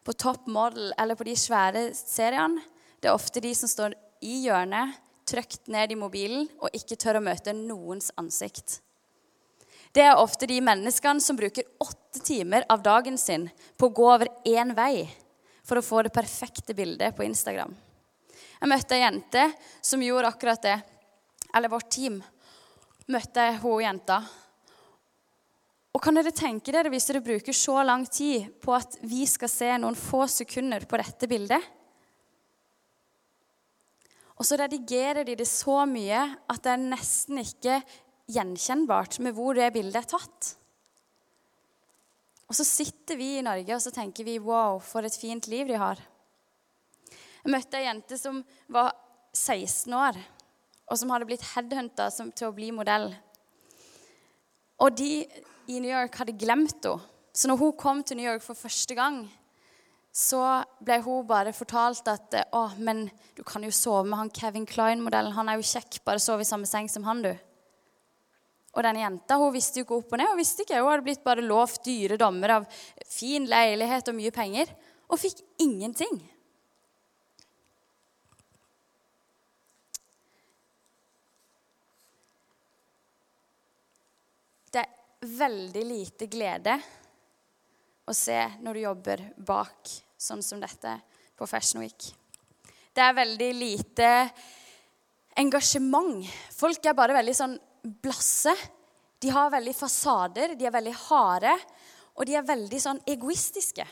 på 0.04 0.14
Top 0.20 0.48
Model 0.52 0.92
eller 1.00 1.18
på 1.18 1.26
de 1.28 1.36
svære 1.40 1.90
seriene, 1.98 2.62
det 3.02 3.10
er 3.10 3.18
ofte 3.18 3.42
de 3.44 3.52
som 3.58 3.72
står 3.72 3.96
i 4.24 4.44
hjørnet 4.46 5.00
trykt 5.28 5.68
ned 5.72 5.92
i 5.92 6.00
mobilen 6.00 6.46
og 6.62 6.72
ikke 6.76 6.98
tør 7.00 7.20
å 7.20 7.24
møte 7.24 7.56
noens 7.56 8.12
ansikt. 8.20 8.80
Det 9.94 10.04
er 10.06 10.18
ofte 10.18 10.48
de 10.50 10.58
menneskene 10.64 11.22
som 11.22 11.38
bruker 11.38 11.68
åtte 11.84 12.22
timer 12.26 12.66
av 12.72 12.82
dagen 12.86 13.18
sin 13.20 13.50
på 13.78 13.90
å 13.90 13.94
gå 13.94 14.08
over 14.10 14.32
én 14.48 14.74
vei 14.78 15.06
for 15.64 15.80
å 15.80 15.86
få 15.86 16.02
det 16.06 16.14
perfekte 16.16 16.76
bildet 16.76 17.16
på 17.16 17.26
Instagram. 17.28 17.76
Jeg 18.60 18.72
møtte 18.72 18.96
ei 18.96 19.04
jente 19.04 19.44
som 19.84 20.02
gjorde 20.04 20.32
akkurat 20.32 20.64
det. 20.64 20.78
Eller 21.54 21.70
vårt 21.70 21.92
team 21.94 22.22
møtte 23.12 23.46
hun 23.62 23.84
jenta. 23.84 24.22
Og 25.94 26.02
kan 26.02 26.18
dere 26.18 26.34
tenke 26.34 26.74
dere 26.74 26.90
hvis 26.90 27.06
dere 27.10 27.22
bruker 27.22 27.54
så 27.54 27.78
lang 27.86 28.08
tid 28.10 28.50
på 28.64 28.74
at 28.74 28.98
vi 29.06 29.28
skal 29.30 29.52
se 29.52 29.70
noen 29.78 29.98
få 29.98 30.26
sekunder 30.32 30.88
på 30.90 30.98
dette 31.02 31.30
bildet? 31.30 31.62
Og 34.34 34.48
så 34.48 34.58
redigerer 34.58 35.22
de 35.28 35.38
det 35.38 35.48
så 35.48 35.84
mye 35.86 36.24
at 36.50 36.64
det 36.66 36.72
er 36.74 36.82
nesten 36.82 37.44
ikke 37.44 37.78
gjenkjennbart 38.34 39.20
med 39.22 39.38
hvor 39.38 39.54
det 39.58 39.70
bildet 39.76 40.02
er 40.02 40.10
tatt. 40.16 40.56
Og 42.50 42.58
så 42.58 42.66
sitter 42.68 43.18
vi 43.20 43.36
i 43.38 43.46
Norge 43.46 43.78
og 43.78 43.82
så 43.82 43.94
tenker 43.94 44.26
vi, 44.28 44.40
wow, 44.42 44.82
for 44.84 45.06
et 45.06 45.16
fint 45.18 45.48
liv 45.52 45.70
de 45.70 45.78
har. 45.80 46.02
Jeg 47.44 47.52
møtte 47.54 47.80
ei 47.80 47.86
jente 47.86 48.18
som 48.20 48.42
var 48.72 48.94
16 49.34 49.94
år. 49.94 50.18
og 50.92 50.98
som 51.00 51.10
hadde 51.10 51.26
blitt 51.26 51.46
headhunta 51.54 52.10
til 52.12 52.50
å 52.50 52.54
bli 52.54 52.68
modell. 52.76 53.08
Og 54.82 54.98
de 54.98 55.26
i 55.70 55.80
New 55.80 55.92
York 55.92 56.16
hadde 56.22 56.38
glemt 56.38 56.82
henne. 56.84 57.10
Så 57.34 57.50
når 57.50 57.58
hun 57.58 57.72
kom 57.74 58.04
til 58.06 58.20
New 58.20 58.28
York 58.30 58.44
for 58.46 58.54
første 58.54 58.94
gang, 58.94 59.24
så 60.14 60.62
ble 60.86 61.00
hun 61.02 61.26
bare 61.26 61.50
fortalt 61.58 62.06
at 62.12 62.36
å, 62.54 62.68
men 62.78 63.08
du 63.34 63.42
kan 63.42 63.64
jo 63.66 63.72
sove 63.74 64.04
med 64.06 64.20
han 64.20 64.30
Kevin 64.30 64.68
Klein-modellen. 64.70 65.34
Han 65.34 65.50
er 65.50 65.58
jo 65.58 65.66
kjekk. 65.66 66.04
Bare 66.06 66.22
sove 66.22 66.46
i 66.46 66.50
samme 66.50 66.70
seng 66.70 66.86
som 66.94 67.08
han, 67.08 67.24
du. 67.26 67.32
Og 68.74 68.86
denne 68.86 69.02
jenta 69.02 69.40
hun 69.42 69.54
visste 69.54 69.82
jo 69.82 69.88
ikke 69.88 69.98
opp 69.98 70.14
og 70.14 70.22
ned. 70.22 70.30
Hun 70.30 70.42
visste 70.42 70.66
ikke. 70.66 70.78
Hun 70.82 70.92
hadde 70.92 71.06
blitt 71.06 71.26
bare 71.26 71.46
lovt 71.46 71.82
dyre 71.86 72.18
dommer 72.22 72.60
av 72.60 72.70
fin 73.10 73.50
leilighet 73.50 74.10
og 74.10 74.18
mye 74.18 74.34
penger. 74.34 74.70
Og 75.10 75.22
fikk 75.22 75.42
ingenting. 75.62 76.22
Det 84.74 84.82
er 84.82 84.90
veldig 85.28 85.84
lite 85.88 86.28
glede 86.32 86.78
å 88.06 88.16
se 88.16 88.40
når 88.62 88.74
du 88.74 88.82
jobber 88.84 89.24
bak 89.38 89.92
sånn 90.20 90.44
som 90.44 90.62
dette 90.62 90.98
på 91.38 91.48
Fashion 91.48 91.84
Week. 91.84 92.10
Det 92.94 93.02
er 93.02 93.18
veldig 93.18 93.50
lite 93.58 94.10
engasjement. 95.40 96.22
Folk 96.54 96.86
er 96.86 96.98
bare 96.98 97.16
veldig 97.18 97.36
sånn 97.36 97.58
blasse. 98.04 98.54
De 99.20 99.32
har 99.34 99.52
veldig 99.54 99.74
fasader, 99.76 100.56
de 100.60 100.68
er 100.68 100.76
veldig 100.76 100.94
harde, 101.08 101.54
og 102.14 102.28
de 102.28 102.36
er 102.38 102.48
veldig 102.48 102.80
sånn 102.82 103.02
egoistiske. 103.10 103.86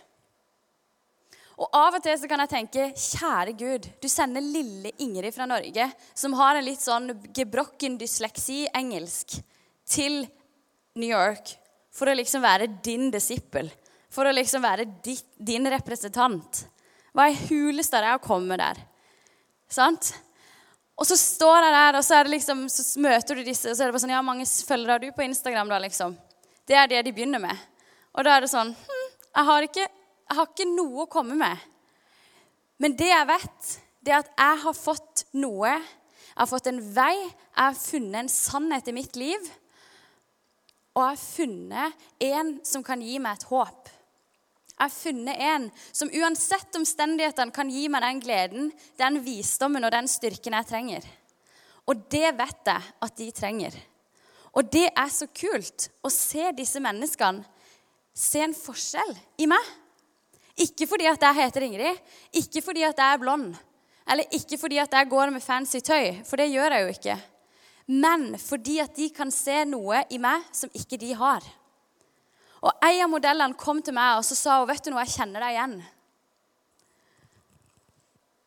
Og 1.62 1.70
Av 1.78 1.96
og 1.98 2.04
til 2.04 2.18
så 2.18 2.28
kan 2.30 2.42
jeg 2.42 2.52
tenke 2.52 2.86
kjære 2.98 3.54
Gud, 3.58 3.88
du 4.02 4.08
sender 4.10 4.42
lille 4.42 4.94
Ingrid 5.04 5.34
fra 5.36 5.46
Norge, 5.50 5.88
som 6.18 6.34
har 6.40 6.58
en 6.58 6.66
litt 6.66 6.82
sånn 6.82 7.12
gebrokken 7.36 8.00
dysleksi-engelsk, 8.02 9.38
til 9.92 10.24
New 11.00 11.10
York 11.10 11.54
for 11.92 12.10
å 12.10 12.16
liksom 12.16 12.44
være 12.44 12.70
din 12.84 13.10
disippel 13.14 13.70
for 14.12 14.28
å 14.28 14.34
liksom 14.36 14.64
være 14.64 14.88
din 15.40 15.70
representant. 15.72 16.66
Hva 17.16 17.30
er 17.30 17.40
huleste 17.48 17.98
er 17.98 18.08
det 18.08 18.18
å 18.18 18.24
komme 18.24 18.58
der? 18.60 18.80
Sant? 19.72 20.12
Og 21.00 21.08
så 21.08 21.16
står 21.18 21.66
jeg 21.66 21.76
der, 21.76 21.98
og 21.98 22.06
så, 22.06 22.20
liksom, 22.28 22.66
så, 22.70 22.84
møter 23.02 23.40
du 23.40 23.46
disse, 23.48 23.72
og 23.72 23.78
så 23.78 23.84
er 23.84 23.90
det 23.90 23.96
bare 23.96 24.04
sånn 24.04 24.14
Ja, 24.14 24.22
mange 24.26 24.46
følgere 24.46 24.98
har 24.98 25.02
du 25.02 25.16
på 25.16 25.26
Instagram, 25.26 25.72
da, 25.72 25.80
liksom? 25.82 26.18
Det 26.68 26.78
er 26.78 26.92
det 26.92 27.06
de 27.08 27.14
begynner 27.16 27.42
med. 27.42 27.64
Og 28.12 28.28
da 28.28 28.36
er 28.36 28.44
det 28.44 28.52
sånn 28.52 28.74
hm, 28.76 29.08
jeg, 29.24 29.46
har 29.48 29.68
ikke, 29.68 29.88
jeg 29.88 30.38
har 30.38 30.52
ikke 30.52 30.68
noe 30.74 31.06
å 31.06 31.12
komme 31.12 31.40
med. 31.40 31.64
Men 32.84 32.98
det 33.00 33.10
jeg 33.10 33.30
vet, 33.32 33.74
det 34.04 34.14
er 34.14 34.22
at 34.26 34.32
jeg 34.36 34.62
har 34.66 34.78
fått 34.78 35.26
noe. 35.40 35.72
Jeg 35.72 36.40
har 36.44 36.52
fått 36.52 36.68
en 36.70 36.84
vei. 36.94 37.16
Jeg 37.16 37.64
har 37.64 37.80
funnet 37.80 38.24
en 38.26 38.32
sannhet 38.34 38.92
i 38.92 38.96
mitt 38.96 39.18
liv. 39.20 39.52
Og 40.92 41.04
jeg 41.04 41.10
har 41.14 41.22
funnet 41.24 42.06
en 42.28 42.52
som 42.68 42.84
kan 42.84 43.02
gi 43.04 43.20
meg 43.24 43.40
et 43.40 43.48
håp. 43.52 43.92
Jeg 44.72 44.82
har 44.82 44.94
funnet 44.96 45.44
en 45.46 45.68
som 45.94 46.10
uansett 46.10 46.76
omstendighetene 46.80 47.54
kan 47.56 47.70
gi 47.72 47.86
meg 47.92 48.04
den 48.04 48.22
gleden, 48.24 48.72
den 49.00 49.22
visdommen 49.24 49.86
og 49.88 49.94
den 49.94 50.10
styrken 50.10 50.58
jeg 50.58 50.68
trenger. 50.68 51.08
Og 51.88 52.08
det 52.12 52.34
vet 52.38 52.72
jeg 52.72 52.94
at 53.08 53.18
de 53.18 53.30
trenger. 53.36 53.78
Og 54.52 54.68
det 54.74 54.90
er 54.90 55.12
så 55.14 55.30
kult 55.32 55.88
å 56.04 56.12
se 56.12 56.50
disse 56.58 56.82
menneskene 56.84 57.46
se 58.14 58.42
en 58.44 58.56
forskjell 58.56 59.14
i 59.40 59.48
meg. 59.48 59.70
Ikke 60.62 60.88
fordi 60.90 61.08
at 61.08 61.22
jeg 61.24 61.38
heter 61.38 61.66
Ingrid, 61.66 62.00
ikke 62.36 62.62
fordi 62.66 62.84
at 62.84 63.00
jeg 63.00 63.16
er 63.16 63.22
blond, 63.22 63.54
eller 64.12 64.36
ikke 64.36 64.60
fordi 64.60 64.82
at 64.82 64.92
jeg 64.94 65.10
går 65.10 65.32
med 65.32 65.44
fancy 65.44 65.80
tøy, 65.80 66.20
for 66.28 66.42
det 66.42 66.52
gjør 66.52 66.76
jeg 66.76 66.84
jo 66.84 66.96
ikke. 66.98 67.16
Men 67.92 68.38
fordi 68.40 68.78
at 68.80 68.96
de 68.96 69.10
kan 69.12 69.32
se 69.34 69.64
noe 69.68 70.06
i 70.14 70.20
meg 70.22 70.46
som 70.56 70.72
ikke 70.78 71.00
de 71.02 71.12
har. 71.18 71.44
Og 72.62 72.86
En 72.86 73.02
av 73.04 73.10
modellene 73.10 73.58
kom 73.60 73.82
til 73.84 73.96
meg 73.98 74.20
og 74.20 74.26
så 74.26 74.38
sa 74.38 74.60
hun, 74.62 74.70
vet 74.70 74.86
du 74.86 74.94
noe, 74.94 75.04
jeg 75.04 75.18
kjenner 75.18 75.44
deg 75.44 75.58
igjen. 75.58 75.76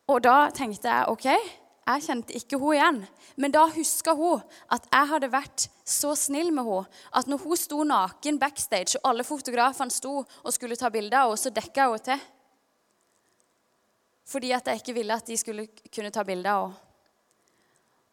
Og 0.09 0.21
da 0.23 0.37
tenkte 0.55 0.89
jeg 0.89 1.11
OK, 1.11 1.27
jeg 1.85 2.03
kjente 2.05 2.37
ikke 2.37 2.57
hun 2.61 2.77
igjen. 2.77 3.01
Men 3.41 3.53
da 3.53 3.65
huska 3.75 4.15
hun 4.17 4.41
at 4.73 4.87
jeg 4.87 5.09
hadde 5.11 5.31
vært 5.33 5.67
så 5.85 6.15
snill 6.17 6.49
med 6.55 6.65
henne 6.65 7.03
at 7.19 7.29
når 7.29 7.43
hun 7.43 7.59
sto 7.59 7.83
naken 7.85 8.39
backstage, 8.41 8.95
og 8.97 9.11
alle 9.11 9.27
fotografene 9.27 9.93
sto 9.93 10.23
og 10.23 10.55
skulle 10.55 10.79
ta 10.79 10.89
bilder 10.93 11.25
av 11.25 11.33
henne, 11.33 11.43
så 11.43 11.53
dekka 11.53 11.89
henne 11.91 12.07
til. 12.07 12.25
Fordi 14.25 14.55
at 14.57 14.71
jeg 14.71 14.81
ikke 14.81 14.97
ville 14.97 15.19
at 15.19 15.29
de 15.29 15.37
skulle 15.37 15.67
kunne 15.93 16.13
ta 16.13 16.25
bilder 16.25 16.55
av 16.55 16.67
henne. 16.69 16.84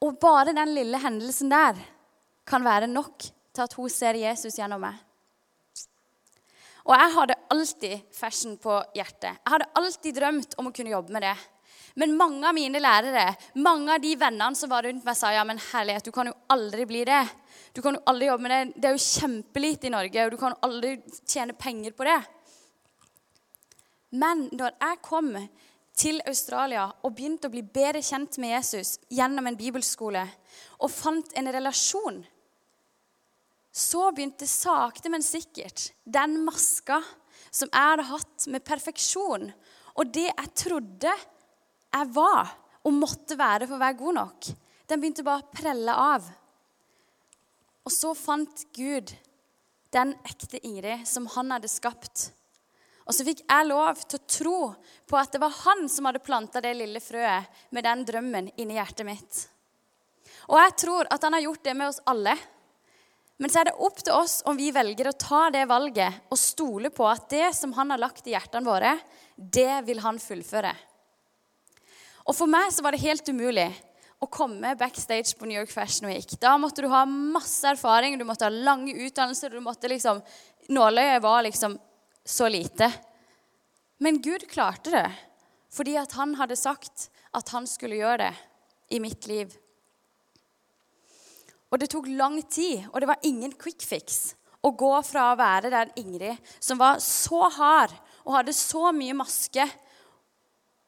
Og 0.02 0.18
bare 0.20 0.54
den 0.56 0.74
lille 0.74 0.98
hendelsen 0.98 1.52
der 1.52 1.78
kan 2.48 2.64
være 2.66 2.90
nok 2.90 3.22
til 3.22 3.64
at 3.64 3.74
hun 3.78 3.90
ser 3.92 4.18
Jesus 4.18 4.58
gjennom 4.58 4.82
meg. 4.82 4.98
Og 6.82 6.96
jeg 6.98 7.14
hadde 7.14 7.40
alltid 7.54 8.06
fashion 8.16 8.56
på 8.58 8.80
hjertet. 8.96 9.38
Jeg 9.38 9.52
hadde 9.54 9.70
alltid 9.78 10.16
drømt 10.18 10.56
om 10.58 10.68
å 10.68 10.74
kunne 10.74 10.90
jobbe 10.90 11.14
med 11.14 11.22
det. 11.22 11.36
Men 11.94 12.16
mange 12.16 12.48
av 12.48 12.56
mine 12.56 12.80
lærere, 12.80 13.26
mange 13.60 13.94
av 13.94 14.02
de 14.02 14.14
vennene 14.18 14.56
som 14.58 14.70
var 14.72 14.86
rundt 14.88 15.04
meg, 15.04 15.16
sa 15.18 15.30
ja, 15.34 15.44
men 15.46 15.60
herlighet, 15.60 16.08
du 16.08 16.14
kan 16.14 16.30
jo 16.30 16.34
aldri 16.50 16.86
bli 16.88 17.04
det. 17.06 17.22
Du 17.76 17.82
kan 17.84 17.98
jo 17.98 18.02
aldri 18.08 18.30
jobbe 18.30 18.46
med 18.46 18.54
det. 18.54 18.62
Det 18.80 18.88
er 18.88 18.96
jo 18.96 19.04
kjempelite 19.04 19.88
i 19.88 19.92
Norge, 19.92 20.24
og 20.24 20.32
du 20.32 20.38
kan 20.40 20.56
jo 20.56 20.62
aldri 20.68 20.94
tjene 21.20 21.54
penger 21.58 21.94
på 21.94 22.08
det. 22.08 22.18
Men 24.18 24.48
når 24.56 24.74
jeg 24.74 25.02
kom 25.04 25.30
til 25.96 26.20
Australia 26.26 26.86
og 27.02 27.14
begynte 27.16 27.48
å 27.48 27.52
bli 27.52 27.62
bedre 27.62 28.00
kjent 28.04 28.38
med 28.40 28.54
Jesus 28.56 28.96
gjennom 29.12 29.46
en 29.48 29.58
bibelskole 29.58 30.24
og 30.80 30.90
fant 30.92 31.34
en 31.36 31.52
relasjon 31.52 32.22
så 33.72 34.10
begynte 34.12 34.46
sakte, 34.46 35.08
men 35.08 35.24
sikkert 35.24 35.88
den 36.04 36.36
maska 36.44 37.00
som 37.52 37.70
jeg 37.72 37.88
hadde 37.88 38.08
hatt 38.10 38.46
med 38.52 38.64
perfeksjon, 38.64 39.48
og 39.96 40.12
det 40.12 40.28
jeg 40.28 40.52
trodde 40.56 41.12
jeg 41.12 42.10
var 42.12 42.52
og 42.84 42.96
måtte 42.96 43.36
være 43.38 43.66
for 43.66 43.78
å 43.78 43.82
være 43.82 43.98
god 44.00 44.18
nok, 44.18 44.50
den 44.88 45.00
begynte 45.00 45.24
bare 45.24 45.44
å 45.44 45.56
prelle 45.56 45.96
av. 45.96 46.28
Og 47.82 47.92
så 47.92 48.12
fant 48.16 48.66
Gud 48.76 49.14
den 49.92 50.12
ekte 50.28 50.60
Ingrid 50.60 51.06
som 51.08 51.26
han 51.34 51.52
hadde 51.56 51.70
skapt. 51.72 52.28
Og 53.06 53.16
så 53.16 53.26
fikk 53.26 53.42
jeg 53.42 53.68
lov 53.68 54.02
til 54.06 54.18
å 54.18 54.30
tro 54.30 54.58
på 55.10 55.18
at 55.18 55.34
det 55.34 55.42
var 55.42 55.54
han 55.64 55.88
som 55.90 56.06
hadde 56.06 56.22
planta 56.22 56.62
det 56.62 56.74
lille 56.78 57.02
frøet 57.02 57.64
med 57.74 57.86
den 57.86 58.04
drømmen 58.06 58.50
inni 58.56 58.78
hjertet 58.78 59.06
mitt. 59.08 59.40
Og 60.50 60.58
jeg 60.58 60.74
tror 60.84 61.10
at 61.10 61.22
han 61.22 61.34
har 61.36 61.44
gjort 61.46 61.64
det 61.66 61.74
med 61.78 61.90
oss 61.90 62.02
alle. 62.10 62.36
Men 63.42 63.50
så 63.50 63.62
er 63.62 63.70
det 63.70 63.78
opp 63.82 63.98
til 63.98 64.14
oss 64.14 64.40
om 64.46 64.58
vi 64.58 64.70
velger 64.74 65.10
å 65.10 65.18
ta 65.18 65.48
det 65.50 65.64
valget 65.66 66.30
og 66.30 66.38
stole 66.38 66.92
på 66.94 67.06
at 67.10 67.26
det 67.32 67.48
som 67.58 67.72
han 67.74 67.90
har 67.90 68.02
lagt 68.02 68.26
i 68.28 68.36
hjertene 68.36 68.68
våre, 68.68 68.96
det 69.34 69.82
vil 69.88 70.02
han 70.04 70.20
fullføre. 70.22 70.70
Og 72.22 72.36
For 72.38 72.46
meg 72.50 72.70
så 72.70 72.84
var 72.86 72.94
det 72.94 73.02
helt 73.02 73.26
umulig 73.26 73.66
å 74.22 74.28
komme 74.30 74.76
backstage 74.78 75.34
på 75.34 75.48
New 75.48 75.58
York 75.58 75.72
Fashion 75.74 76.06
Week. 76.06 76.36
Da 76.38 76.54
måtte 76.60 76.84
du 76.84 76.90
ha 76.92 77.02
masse 77.08 77.66
erfaring, 77.66 78.14
du 78.18 78.26
måtte 78.28 78.46
ha 78.46 78.52
lange 78.54 78.94
utdannelser. 78.94 79.50
du 79.50 79.60
måtte 79.60 79.90
liksom, 79.90 80.22
Nåløyet 80.70 81.22
var 81.24 81.42
liksom 81.42 81.74
så 82.24 82.48
lite. 82.48 82.92
Men 84.02 84.22
Gud 84.22 84.48
klarte 84.50 84.94
det 84.94 85.08
fordi 85.72 85.94
at 85.96 86.12
han 86.18 86.34
hadde 86.36 86.58
sagt 86.58 87.06
at 87.32 87.48
han 87.54 87.66
skulle 87.68 87.96
gjøre 87.96 88.26
det 88.26 88.32
i 88.92 88.98
mitt 89.00 89.24
liv. 89.30 89.54
Og 91.72 91.80
det 91.80 91.88
tok 91.94 92.10
lang 92.12 92.36
tid, 92.44 92.84
og 92.92 93.00
det 93.00 93.08
var 93.08 93.24
ingen 93.24 93.54
quick 93.56 93.80
fix 93.80 94.34
å 94.62 94.74
gå 94.76 94.92
fra 95.06 95.30
å 95.30 95.38
være 95.40 95.72
den 95.72 95.94
Ingrid 96.02 96.52
som 96.60 96.80
var 96.80 97.00
så 97.02 97.46
hard 97.56 97.94
og 98.22 98.36
hadde 98.36 98.54
så 98.54 98.92
mye 98.94 99.16
maske 99.16 99.64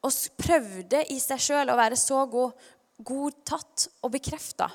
og 0.05 0.13
prøvde 0.37 1.01
i 1.11 1.17
seg 1.19 1.41
sjøl 1.41 1.71
å 1.73 1.79
være 1.79 1.97
så 1.97 2.21
god, 2.29 2.53
godtatt 3.01 3.87
og 4.05 4.13
bekrefta, 4.13 4.69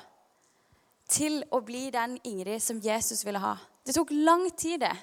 til 1.07 1.39
å 1.55 1.61
bli 1.63 1.87
den 1.93 2.17
Ingrid 2.27 2.59
som 2.63 2.81
Jesus 2.83 3.23
ville 3.25 3.39
ha. 3.39 3.55
Det 3.87 3.95
tok 3.95 4.11
lang 4.11 4.43
tid, 4.51 4.83
det. 4.83 4.93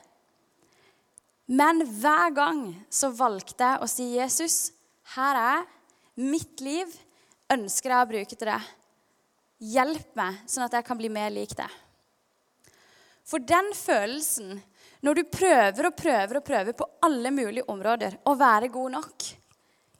Men 1.48 1.80
hver 2.00 2.32
gang 2.36 2.62
så 2.92 3.08
valgte 3.16 3.64
jeg 3.64 3.80
å 3.80 3.88
si, 3.88 4.06
'Jesus, 4.16 4.72
her 5.16 5.36
er 5.36 5.52
jeg. 5.56 5.66
Mitt 6.18 6.60
liv 6.60 6.92
ønsker 7.50 7.94
jeg 7.94 8.04
å 8.04 8.10
bruke 8.10 8.36
til 8.36 8.50
det.' 8.50 8.74
Hjelp 9.58 10.10
meg, 10.14 10.42
sånn 10.46 10.66
at 10.66 10.76
jeg 10.76 10.84
kan 10.86 10.98
bli 10.98 11.08
mer 11.08 11.30
lik 11.32 11.56
det.' 11.56 11.70
For 13.28 13.38
den 13.38 13.72
følelsen, 13.76 14.60
når 15.04 15.14
du 15.14 15.24
prøver 15.24 15.88
og 15.88 15.96
prøver 15.96 16.38
og 16.38 16.44
prøver 16.44 16.76
på 16.76 16.86
alle 17.04 17.30
mulige 17.30 17.68
områder 17.68 18.18
å 18.24 18.34
være 18.38 18.70
god 18.72 18.94
nok, 18.96 19.26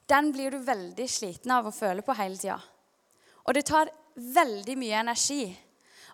den 0.09 0.33
blir 0.33 0.51
du 0.51 0.65
veldig 0.65 1.09
sliten 1.11 1.53
av 1.53 1.69
å 1.69 1.75
føle 1.75 2.03
på 2.03 2.17
hele 2.17 2.39
tida. 2.41 2.57
Og 3.45 3.55
det 3.55 3.67
tar 3.69 3.91
veldig 4.17 4.77
mye 4.81 5.01
energi. 5.03 5.43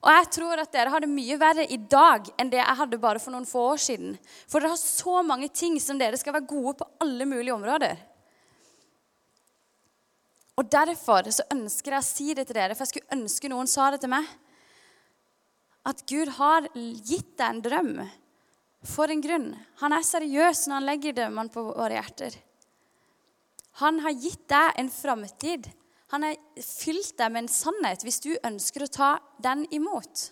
Og 0.04 0.10
jeg 0.12 0.26
tror 0.36 0.60
at 0.60 0.72
dere 0.74 0.92
har 0.92 1.00
det 1.00 1.08
mye 1.08 1.36
verre 1.40 1.64
i 1.64 1.78
dag 1.80 2.26
enn 2.36 2.50
det 2.52 2.60
jeg 2.60 2.78
hadde 2.80 3.00
bare 3.00 3.20
for 3.22 3.32
noen 3.32 3.48
få 3.48 3.62
år 3.72 3.80
siden. 3.80 4.18
For 4.44 4.60
dere 4.60 4.74
har 4.74 4.80
så 4.80 5.22
mange 5.24 5.48
ting 5.48 5.78
som 5.80 6.00
dere 6.00 6.18
skal 6.20 6.36
være 6.36 6.50
gode 6.50 6.74
på 6.82 6.88
alle 7.00 7.24
mulige 7.28 7.54
områder. 7.54 7.96
Og 10.60 10.68
derfor 10.70 11.26
så 11.34 11.46
ønsker 11.50 11.96
jeg 11.96 12.04
å 12.04 12.06
si 12.06 12.34
det 12.36 12.44
til 12.46 12.58
dere, 12.58 12.76
for 12.76 12.84
jeg 12.84 12.92
skulle 12.92 13.16
ønske 13.16 13.50
noen 13.50 13.70
sa 13.70 13.88
det 13.90 14.02
til 14.04 14.12
meg. 14.12 14.28
At 15.88 16.04
Gud 16.08 16.36
har 16.36 16.68
gitt 16.74 17.32
deg 17.40 17.48
en 17.48 17.64
drøm 17.64 17.94
for 18.84 19.10
en 19.10 19.24
grunn. 19.24 19.48
Han 19.80 19.96
er 19.96 20.04
seriøs 20.04 20.66
når 20.68 20.78
han 20.78 20.88
legger 20.90 21.16
drømmene 21.16 21.52
på 21.52 21.64
våre 21.70 21.96
hjerter. 21.96 22.36
Han 23.80 23.98
har 24.04 24.14
gitt 24.20 24.44
deg 24.52 24.78
en 24.78 24.92
framtid. 24.92 25.66
Han 26.12 26.26
har 26.26 26.36
fylt 26.60 27.16
deg 27.18 27.32
med 27.32 27.44
en 27.44 27.52
sannhet 27.52 28.04
hvis 28.04 28.20
du 28.24 28.32
ønsker 28.44 28.84
å 28.84 28.92
ta 28.92 29.10
den 29.42 29.64
imot. 29.74 30.28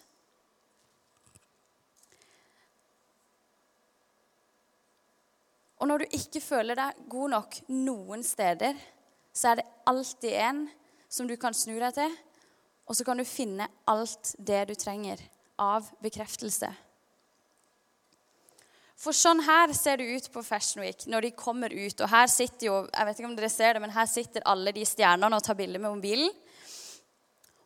Og 5.83 5.89
når 5.91 6.05
du 6.05 6.15
ikke 6.15 6.43
føler 6.45 6.79
deg 6.79 7.01
god 7.11 7.33
nok 7.33 7.57
noen 7.75 8.23
steder, 8.23 8.77
så 9.35 9.51
er 9.51 9.59
det 9.59 9.71
alltid 9.91 10.37
en 10.39 10.61
som 11.11 11.27
du 11.27 11.35
kan 11.41 11.57
snu 11.57 11.75
deg 11.75 11.97
til, 11.97 12.15
og 12.87 12.97
så 12.97 13.07
kan 13.07 13.19
du 13.19 13.27
finne 13.27 13.67
alt 13.91 14.35
det 14.39 14.61
du 14.71 14.77
trenger 14.79 15.21
av 15.59 15.89
bekreftelse. 16.05 16.71
For 19.03 19.17
sånn 19.17 19.41
her 19.43 19.73
ser 19.75 19.99
det 19.99 20.07
ut 20.15 20.29
på 20.31 20.45
Fashion 20.47 20.85
Week 20.85 21.09
når 21.11 21.27
de 21.27 21.33
kommer 21.35 21.73
ut. 21.75 22.05
Og 22.05 22.11
her 22.11 22.29
sitter 22.31 22.69
jo 22.69 22.77
jeg 22.85 23.09
vet 23.09 23.19
ikke 23.19 23.31
om 23.31 23.35
dere 23.39 23.51
ser 23.51 23.75
det, 23.75 23.83
men 23.83 23.95
her 23.95 24.07
sitter 24.07 24.45
alle 24.47 24.75
de 24.75 24.85
stjernene 24.87 25.39
og 25.39 25.43
tar 25.43 25.59
bilder 25.59 25.83
med 25.83 25.97
mobilen. 25.97 26.31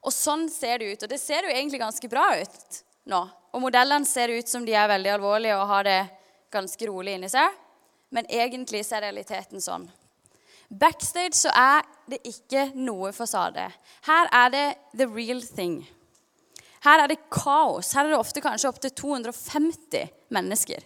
Og 0.07 0.15
sånn 0.15 0.47
ser 0.53 0.81
det 0.81 0.95
ut. 0.95 1.05
Og 1.05 1.13
det 1.13 1.21
ser 1.21 1.45
jo 1.45 1.53
egentlig 1.53 1.83
ganske 1.83 2.09
bra 2.09 2.31
ut 2.41 2.81
nå. 3.11 3.21
Og 3.53 3.63
modellene 3.63 4.09
ser 4.09 4.33
ut 4.33 4.49
som 4.49 4.65
de 4.65 4.73
er 4.77 4.89
veldig 4.89 5.13
alvorlige 5.17 5.61
og 5.61 5.69
har 5.75 5.85
det 5.85 6.01
ganske 6.55 6.89
rolig 6.89 7.19
inni 7.19 7.29
seg. 7.33 7.53
Men 8.17 8.29
egentlig 8.33 8.85
så 8.87 8.97
er 8.97 9.09
realiteten 9.11 9.61
sånn. 9.61 9.85
Backstage 10.73 11.37
så 11.37 11.53
er 11.53 11.85
det 12.11 12.23
ikke 12.27 12.71
noe 12.79 13.13
fasade. 13.15 13.69
Her 14.09 14.33
er 14.33 14.51
det 14.55 14.67
the 14.97 15.07
real 15.11 15.43
thing. 15.45 15.83
Her 16.87 17.05
er 17.05 17.13
det 17.13 17.25
kaos. 17.29 17.93
Her 17.93 18.07
er 18.07 18.15
det 18.15 18.25
ofte 18.25 18.43
kanskje 18.43 18.71
opptil 18.71 18.95
250 19.05 20.09
mennesker. 20.33 20.85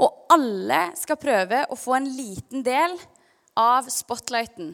Og 0.00 0.32
alle 0.32 0.82
skal 0.96 1.18
prøve 1.20 1.64
å 1.68 1.76
få 1.76 1.98
en 1.98 2.08
liten 2.16 2.64
del 2.64 2.96
av 3.58 3.88
spotlighten. 3.92 4.72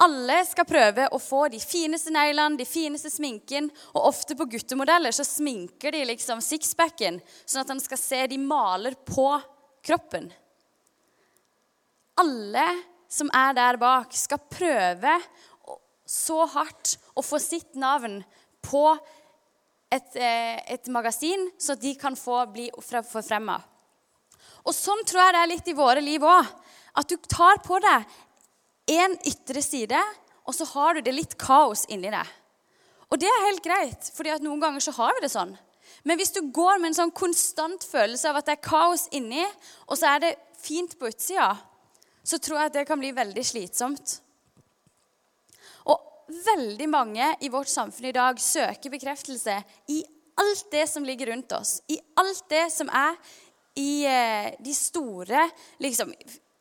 Alle 0.00 0.38
skal 0.48 0.64
prøve 0.64 1.08
å 1.12 1.18
få 1.20 1.42
de 1.52 1.58
fineste 1.60 2.12
neglene, 2.14 2.56
de 2.56 2.64
fineste 2.64 3.10
sminken. 3.12 3.68
Og 3.92 4.06
ofte 4.12 4.36
på 4.38 4.46
guttemodeller 4.48 5.12
så 5.12 5.26
sminker 5.28 5.92
de 5.92 6.06
liksom 6.08 6.40
sixpacken, 6.44 7.18
sånn 7.44 7.64
at 7.64 7.72
han 7.74 7.82
skal 7.82 8.00
se 8.00 8.20
de 8.30 8.38
maler 8.40 8.96
på 9.04 9.28
kroppen. 9.84 10.30
Alle 12.20 12.66
som 13.10 13.28
er 13.34 13.56
der 13.58 13.76
bak, 13.80 14.14
skal 14.14 14.40
prøve 14.48 15.16
så 16.06 16.44
hardt 16.54 16.94
å 17.18 17.24
få 17.26 17.40
sitt 17.42 17.74
navn 17.78 18.20
på 18.62 18.84
et, 19.90 20.16
eh, 20.16 20.62
et 20.74 20.86
magasin, 20.88 21.50
så 21.58 21.74
de 21.74 21.94
kan 21.94 22.16
få 22.16 22.44
bli 22.52 22.70
forfremma. 22.78 23.58
Og 24.66 24.74
sånn 24.76 25.04
tror 25.08 25.22
jeg 25.24 25.36
det 25.36 25.42
er 25.42 25.52
litt 25.54 25.70
i 25.70 25.76
våre 25.76 26.02
liv 26.04 26.24
òg. 26.26 26.50
At 27.00 27.08
du 27.08 27.16
tar 27.30 27.62
på 27.64 27.78
deg 27.82 28.04
én 28.90 29.16
ytre 29.28 29.62
side, 29.62 30.00
og 30.44 30.56
så 30.56 30.66
har 30.72 30.96
du 30.96 31.04
det 31.06 31.14
litt 31.14 31.36
kaos 31.40 31.86
inni 31.88 32.10
deg. 32.12 32.36
Og 33.10 33.18
det 33.18 33.28
er 33.30 33.46
helt 33.46 33.64
greit, 33.64 34.10
fordi 34.14 34.32
at 34.34 34.44
noen 34.44 34.62
ganger 34.62 34.82
så 34.84 34.94
har 34.98 35.14
vi 35.16 35.24
det 35.24 35.32
sånn. 35.32 35.56
Men 36.06 36.18
hvis 36.20 36.32
du 36.34 36.40
går 36.54 36.78
med 36.78 36.92
en 36.92 36.98
sånn 37.02 37.14
konstant 37.14 37.84
følelse 37.86 38.30
av 38.30 38.38
at 38.40 38.48
det 38.48 38.56
er 38.56 38.64
kaos 38.64 39.08
inni, 39.16 39.42
og 39.88 39.98
så 39.98 40.14
er 40.14 40.24
det 40.24 40.36
fint 40.60 40.94
på 40.98 41.10
utsida, 41.10 41.52
så 42.22 42.38
tror 42.38 42.60
jeg 42.60 42.70
at 42.70 42.78
det 42.78 42.86
kan 42.88 43.00
bli 43.00 43.10
veldig 43.16 43.44
slitsomt. 43.46 44.20
Og 45.90 46.36
veldig 46.46 46.88
mange 46.92 47.32
i 47.42 47.50
vårt 47.52 47.70
samfunn 47.72 48.10
i 48.10 48.16
dag 48.16 48.40
søker 48.40 48.92
bekreftelse 48.92 49.56
i 49.92 50.00
alt 50.40 50.66
det 50.72 50.86
som 50.88 51.04
ligger 51.04 51.32
rundt 51.32 51.52
oss. 51.56 51.80
I 51.90 51.98
alt 52.20 52.44
det 52.52 52.68
som 52.72 52.90
er 52.92 53.18
i 53.78 54.04
eh, 54.06 54.52
de 54.58 54.74
store 54.74 55.46
liksom, 55.78 56.12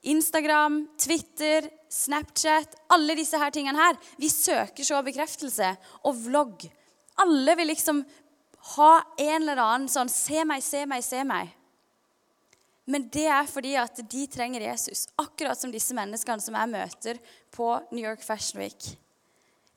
Instagram, 0.02 0.82
Twitter, 1.00 1.69
Snapchat 1.89 2.76
Alle 2.93 3.15
disse 3.17 3.38
her 3.41 3.52
tingene 3.52 3.80
her. 3.82 3.98
Vi 4.17 4.30
søker 4.30 4.86
så 4.86 5.02
bekreftelse. 5.04 5.74
Og 6.06 6.17
vlogg. 6.28 6.67
Alle 7.19 7.56
vil 7.60 7.72
liksom 7.74 8.04
ha 8.76 8.91
en 9.17 9.41
eller 9.41 9.62
annen 9.63 9.89
sånn 9.91 10.12
Se 10.12 10.43
meg, 10.48 10.63
se 10.63 10.86
meg, 10.88 11.04
se 11.04 11.24
meg. 11.28 11.56
Men 12.89 13.06
det 13.13 13.28
er 13.30 13.45
fordi 13.45 13.76
at 13.78 14.00
de 14.10 14.24
trenger 14.32 14.63
Jesus, 14.65 15.06
akkurat 15.22 15.60
som 15.60 15.69
disse 15.69 15.93
menneskene 15.93 16.41
som 16.41 16.56
jeg 16.58 16.72
møter 16.72 17.19
på 17.54 17.67
New 17.91 18.02
York 18.02 18.24
Fashion 18.26 18.63
Week. 18.63 18.88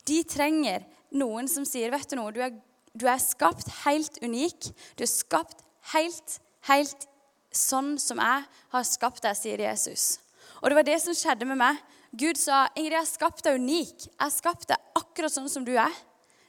De 0.09 0.23
trenger 0.25 0.87
noen 1.13 1.49
som 1.49 1.67
sier, 1.69 1.91
'Vet 1.91 2.09
du 2.09 2.17
noe, 2.17 2.33
du 2.33 2.41
er, 2.41 2.57
du 2.97 3.07
er 3.07 3.21
skapt 3.21 3.69
helt 3.85 4.17
unik.' 4.23 4.73
'Du 4.97 5.05
er 5.05 5.13
skapt 5.13 5.61
helt, 5.93 6.41
helt 6.65 7.07
sånn 7.53 7.95
som 8.01 8.19
jeg 8.19 8.45
har 8.75 8.85
skapt 8.89 9.23
deg', 9.23 9.37
sier 9.37 9.59
Jesus. 9.59 10.19
Og 10.63 10.71
det 10.71 10.79
var 10.79 10.89
det 10.89 11.01
som 11.03 11.15
skjedde 11.15 11.47
med 11.47 11.59
meg. 11.59 11.77
Gud 12.13 12.37
sa, 12.37 12.69
'Ingrid, 12.75 12.93
jeg 12.93 13.01
har 13.01 13.07
skapt 13.07 13.45
deg 13.45 13.61
unik. 13.61 14.07
Jeg 14.07 14.21
har 14.21 14.31
skapt 14.31 14.69
deg 14.69 14.77
akkurat 14.97 15.33
sånn 15.33 15.49
som 15.49 15.65
du 15.65 15.77
er.' 15.77 16.01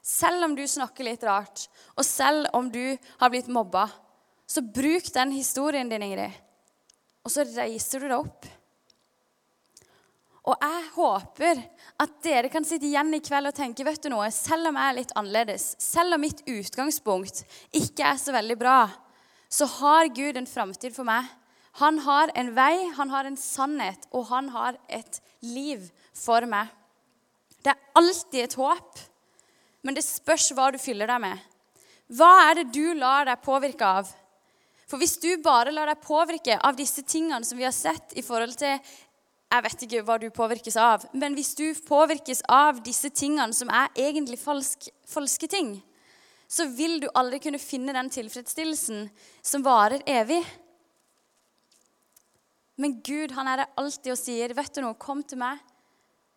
Selv 0.04 0.44
om 0.44 0.56
du 0.56 0.68
snakker 0.68 1.06
litt 1.06 1.24
rart, 1.24 1.70
og 1.96 2.04
selv 2.04 2.48
om 2.54 2.70
du 2.70 2.98
har 3.20 3.30
blitt 3.30 3.48
mobba, 3.48 3.90
så 4.46 4.60
bruk 4.60 5.08
den 5.14 5.32
historien 5.32 5.88
din, 5.88 6.04
Ingrid 6.04 6.44
og 7.24 7.32
så 7.32 7.46
reiser 7.48 8.04
du 8.04 8.10
deg 8.10 8.20
opp. 8.20 8.48
Og 10.44 10.60
jeg 10.60 10.88
håper 10.98 11.62
at 12.04 12.16
dere 12.26 12.50
kan 12.52 12.66
sitte 12.68 12.90
igjen 12.90 13.16
i 13.16 13.22
kveld 13.24 13.48
og 13.48 13.56
tenke 13.56 13.86
vet 13.88 14.04
du 14.04 14.10
noe, 14.12 14.28
selv 14.36 14.74
om 14.74 14.80
jeg 14.80 14.92
er 14.92 14.98
litt 14.98 15.14
annerledes, 15.16 15.70
selv 15.80 16.18
om 16.18 16.24
mitt 16.26 16.44
utgangspunkt 16.52 17.46
ikke 17.80 18.10
er 18.10 18.20
så 18.20 18.36
veldig 18.36 18.58
bra, 18.60 18.78
så 19.54 19.68
har 19.70 20.10
Gud 20.16 20.38
en 20.38 20.50
framtid 20.50 20.96
for 20.96 21.06
meg. 21.06 21.28
Han 21.82 22.00
har 22.06 22.32
en 22.38 22.52
vei, 22.56 22.90
han 22.98 23.12
har 23.14 23.28
en 23.30 23.38
sannhet, 23.38 24.08
og 24.14 24.28
han 24.32 24.50
har 24.54 24.78
et 24.90 25.20
liv 25.46 25.86
for 26.18 26.46
meg. 26.50 26.72
Det 27.62 27.74
er 27.74 28.00
alltid 28.00 28.42
et 28.44 28.58
håp, 28.60 29.00
men 29.86 29.98
det 29.98 30.06
spørs 30.06 30.52
hva 30.58 30.72
du 30.74 30.80
fyller 30.82 31.10
deg 31.10 31.22
med. 31.22 31.46
Hva 32.14 32.32
er 32.50 32.60
det 32.60 32.68
du 32.76 32.94
lar 32.98 33.30
deg 33.30 33.46
påvirke 33.46 33.88
av? 34.02 34.10
For 34.90 35.02
hvis 35.02 35.16
du 35.22 35.32
bare 35.42 35.74
lar 35.74 35.90
deg 35.90 36.04
påvirke 36.04 36.58
av 36.60 36.76
disse 36.78 37.06
tingene 37.08 37.46
som 37.48 37.58
vi 37.58 37.66
har 37.66 37.74
sett 37.74 38.14
i 38.20 38.26
forhold 38.26 38.58
til 38.60 38.78
Jeg 39.54 39.64
vet 39.64 39.84
ikke 39.86 40.02
hva 40.02 40.16
du 40.18 40.32
påvirkes 40.34 40.76
av, 40.82 41.04
men 41.14 41.36
hvis 41.38 41.52
du 41.54 41.68
påvirkes 41.86 42.40
av 42.50 42.80
disse 42.82 43.12
tingene 43.14 43.54
som 43.54 43.70
er 43.70 43.92
egentlig 44.02 44.40
falsk, 44.42 44.88
falske 45.06 45.46
ting, 45.46 45.76
så 46.54 46.68
vil 46.70 47.00
du 47.02 47.08
aldri 47.18 47.40
kunne 47.42 47.62
finne 47.62 47.96
den 47.96 48.12
tilfredsstillelsen 48.14 49.08
som 49.42 49.64
varer 49.66 50.04
evig. 50.06 50.42
Men 52.78 53.00
Gud 53.06 53.34
han 53.34 53.50
er 53.50 53.64
der 53.64 53.78
alltid 53.80 54.12
og 54.14 54.20
sier, 54.20 54.54
'Vet 54.54 54.76
du 54.76 54.82
noe, 54.82 54.94
kom 54.94 55.24
til 55.24 55.42
meg.' 55.42 55.62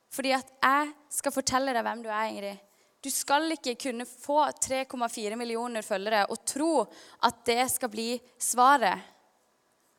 Fordi 0.09 0.33
at 0.33 0.49
jeg 0.63 0.95
skal 1.11 1.33
fortelle 1.33 1.75
deg 1.75 1.85
hvem 1.85 2.03
du 2.03 2.09
er, 2.09 2.29
Ingrid. 2.31 2.63
Du 3.05 3.11
skal 3.11 3.51
ikke 3.53 3.75
kunne 3.75 4.07
få 4.07 4.39
3,4 4.65 5.37
millioner 5.37 5.83
følgere 5.83 6.27
og 6.31 6.45
tro 6.47 6.87
at 7.23 7.45
det 7.45 7.71
skal 7.71 7.93
bli 7.93 8.21
svaret. 8.39 9.03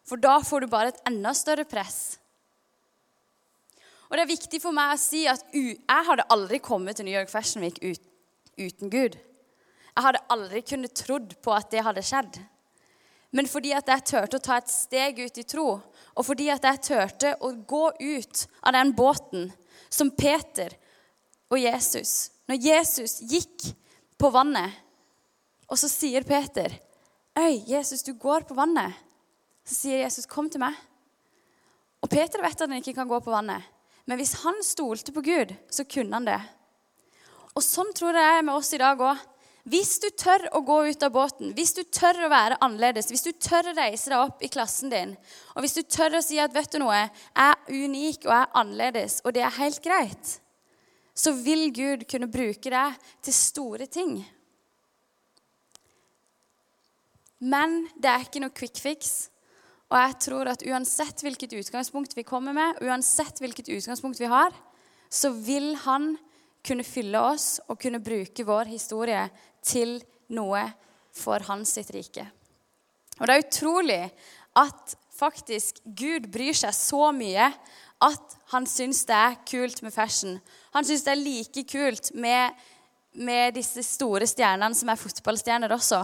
For 0.08 0.17
da 0.17 0.39
får 0.39 0.62
du 0.62 0.67
bare 0.67 0.88
et 0.88 1.03
enda 1.06 1.34
større 1.34 1.65
press. 1.65 2.17
Og 4.10 4.15
det 4.15 4.23
er 4.23 4.34
viktig 4.34 4.62
for 4.63 4.71
meg 4.71 4.95
å 4.95 4.99
si 4.99 5.27
at 5.27 5.43
jeg 5.53 6.08
hadde 6.10 6.25
aldri 6.32 6.60
kommet 6.63 6.95
til 6.95 7.06
New 7.06 7.13
York 7.13 7.30
Fashion 7.30 7.62
Week 7.62 7.77
uten 8.58 8.89
Gud. 8.89 9.19
Jeg 9.98 10.06
hadde 10.06 10.26
aldri 10.30 10.62
kunnet 10.62 10.94
trodd 10.94 11.32
på 11.42 11.54
at 11.58 11.72
det 11.74 11.82
hadde 11.82 12.06
skjedd. 12.06 12.36
Men 13.34 13.50
fordi 13.50 13.74
at 13.74 13.90
jeg 13.90 14.06
turte 14.06 14.38
å 14.38 14.44
ta 14.46 14.60
et 14.62 14.70
steg 14.70 15.18
ut 15.26 15.40
i 15.42 15.46
tro, 15.50 15.66
og 15.82 16.26
fordi 16.26 16.52
at 16.54 16.64
jeg 16.70 16.84
turte 16.86 17.34
å 17.42 17.50
gå 17.66 17.84
ut 17.98 18.44
av 18.62 18.78
den 18.78 18.94
båten 18.96 19.50
som 19.90 20.14
Peter 20.14 20.70
og 21.50 21.58
Jesus 21.60 22.30
når 22.48 22.62
Jesus 22.64 23.18
gikk 23.28 23.72
på 24.18 24.30
vannet, 24.32 24.72
og 25.68 25.76
så 25.82 25.90
sier 25.92 26.24
Peter, 26.24 26.72
'Øy, 27.36 27.64
Jesus, 27.68 28.04
du 28.04 28.14
går 28.14 28.48
på 28.48 28.56
vannet.' 28.56 28.96
Så 29.66 29.76
sier 29.76 29.98
Jesus, 30.06 30.26
'Kom 30.26 30.50
til 30.50 30.60
meg.' 30.60 30.78
Og 32.02 32.10
Peter 32.10 32.42
vet 32.42 32.62
at 32.62 32.70
han 32.70 32.82
ikke 32.82 32.94
kan 32.94 33.08
gå 33.08 33.20
på 33.20 33.32
vannet. 33.32 33.64
Men 34.06 34.18
hvis 34.18 34.34
han 34.44 34.64
stolte 34.64 35.12
på 35.12 35.22
Gud, 35.22 35.56
så 35.70 35.84
kunne 35.84 36.14
han 36.14 36.26
det. 36.26 36.42
Og 37.56 37.64
sånn 37.64 37.94
tror 37.94 38.14
jeg 38.14 38.16
det 38.16 38.38
er 38.38 38.42
med 38.42 38.56
oss 38.56 38.74
i 38.74 38.78
dag 38.78 38.98
òg. 38.98 39.18
Hvis 39.67 39.97
du 39.99 40.08
tør 40.15 40.45
å 40.56 40.62
gå 40.63 40.77
ut 40.88 41.01
av 41.03 41.12
båten, 41.12 41.51
hvis 41.56 41.73
du 41.75 41.82
tør 41.91 42.21
å 42.23 42.32
være 42.32 42.60
annerledes, 42.63 43.10
hvis 43.12 43.25
du 43.25 43.34
tør 43.36 43.67
å 43.67 43.75
reise 43.75 44.13
deg 44.13 44.21
opp 44.21 44.43
i 44.45 44.49
klassen 44.51 44.93
din, 44.93 45.12
og 45.56 45.63
hvis 45.65 45.75
du 45.75 45.82
tør 45.84 46.15
å 46.19 46.23
si 46.23 46.39
at 46.39 46.53
vet 46.56 46.71
du 46.71 46.80
noe, 46.80 46.95
jeg 46.95 47.10
er 47.43 47.58
unik 47.67 48.21
og 48.23 48.32
jeg 48.32 48.45
er 48.45 48.53
annerledes, 48.62 49.17
og 49.25 49.36
det 49.36 49.43
er 49.43 49.58
helt 49.58 49.82
greit, 49.84 50.38
så 51.17 51.34
vil 51.36 51.67
Gud 51.75 52.06
kunne 52.08 52.30
bruke 52.32 52.71
deg 52.71 53.10
til 53.25 53.36
store 53.36 53.89
ting. 53.91 54.21
Men 57.43 57.84
det 57.97 58.12
er 58.12 58.23
ikke 58.23 58.41
noe 58.41 58.56
quick 58.56 58.80
fix. 58.82 59.27
Og 59.91 59.97
jeg 59.99 60.15
tror 60.25 60.49
at 60.51 60.63
uansett 60.67 61.21
hvilket 61.23 61.58
utgangspunkt 61.60 62.15
vi 62.17 62.25
kommer 62.27 62.56
med, 62.56 62.80
uansett 62.84 63.39
hvilket 63.43 63.69
utgangspunkt 63.71 64.19
vi 64.19 64.32
har, 64.32 64.56
så 65.10 65.32
vil 65.32 65.73
han 65.86 66.15
kunne 66.67 66.84
fylle 66.84 67.19
oss 67.23 67.62
og 67.67 67.80
kunne 67.80 68.03
bruke 68.03 68.45
vår 68.47 68.73
historie 68.73 69.21
til 69.67 69.97
noe 70.34 70.63
for 71.15 71.43
hans 71.49 71.75
sitt 71.77 71.91
rike. 71.95 72.25
Og 73.17 73.27
det 73.27 73.36
er 73.36 73.45
utrolig 73.45 74.01
at 74.58 74.95
faktisk 75.17 75.82
Gud 75.84 76.30
bryr 76.34 76.56
seg 76.58 76.73
så 76.75 77.10
mye 77.15 77.49
at 78.03 78.36
han 78.53 78.67
syns 78.69 79.03
det 79.10 79.17
er 79.17 79.39
kult 79.49 79.82
med 79.82 79.93
fashion. 79.93 80.38
Han 80.75 80.86
syns 80.86 81.06
det 81.06 81.13
er 81.13 81.23
like 81.23 81.63
kult 81.69 82.12
med, 82.13 82.53
med 83.17 83.58
disse 83.58 83.82
store 83.86 84.27
stjernene 84.30 84.77
som 84.77 84.91
er 84.93 85.01
fotballstjerner 85.01 85.73
også. 85.73 86.03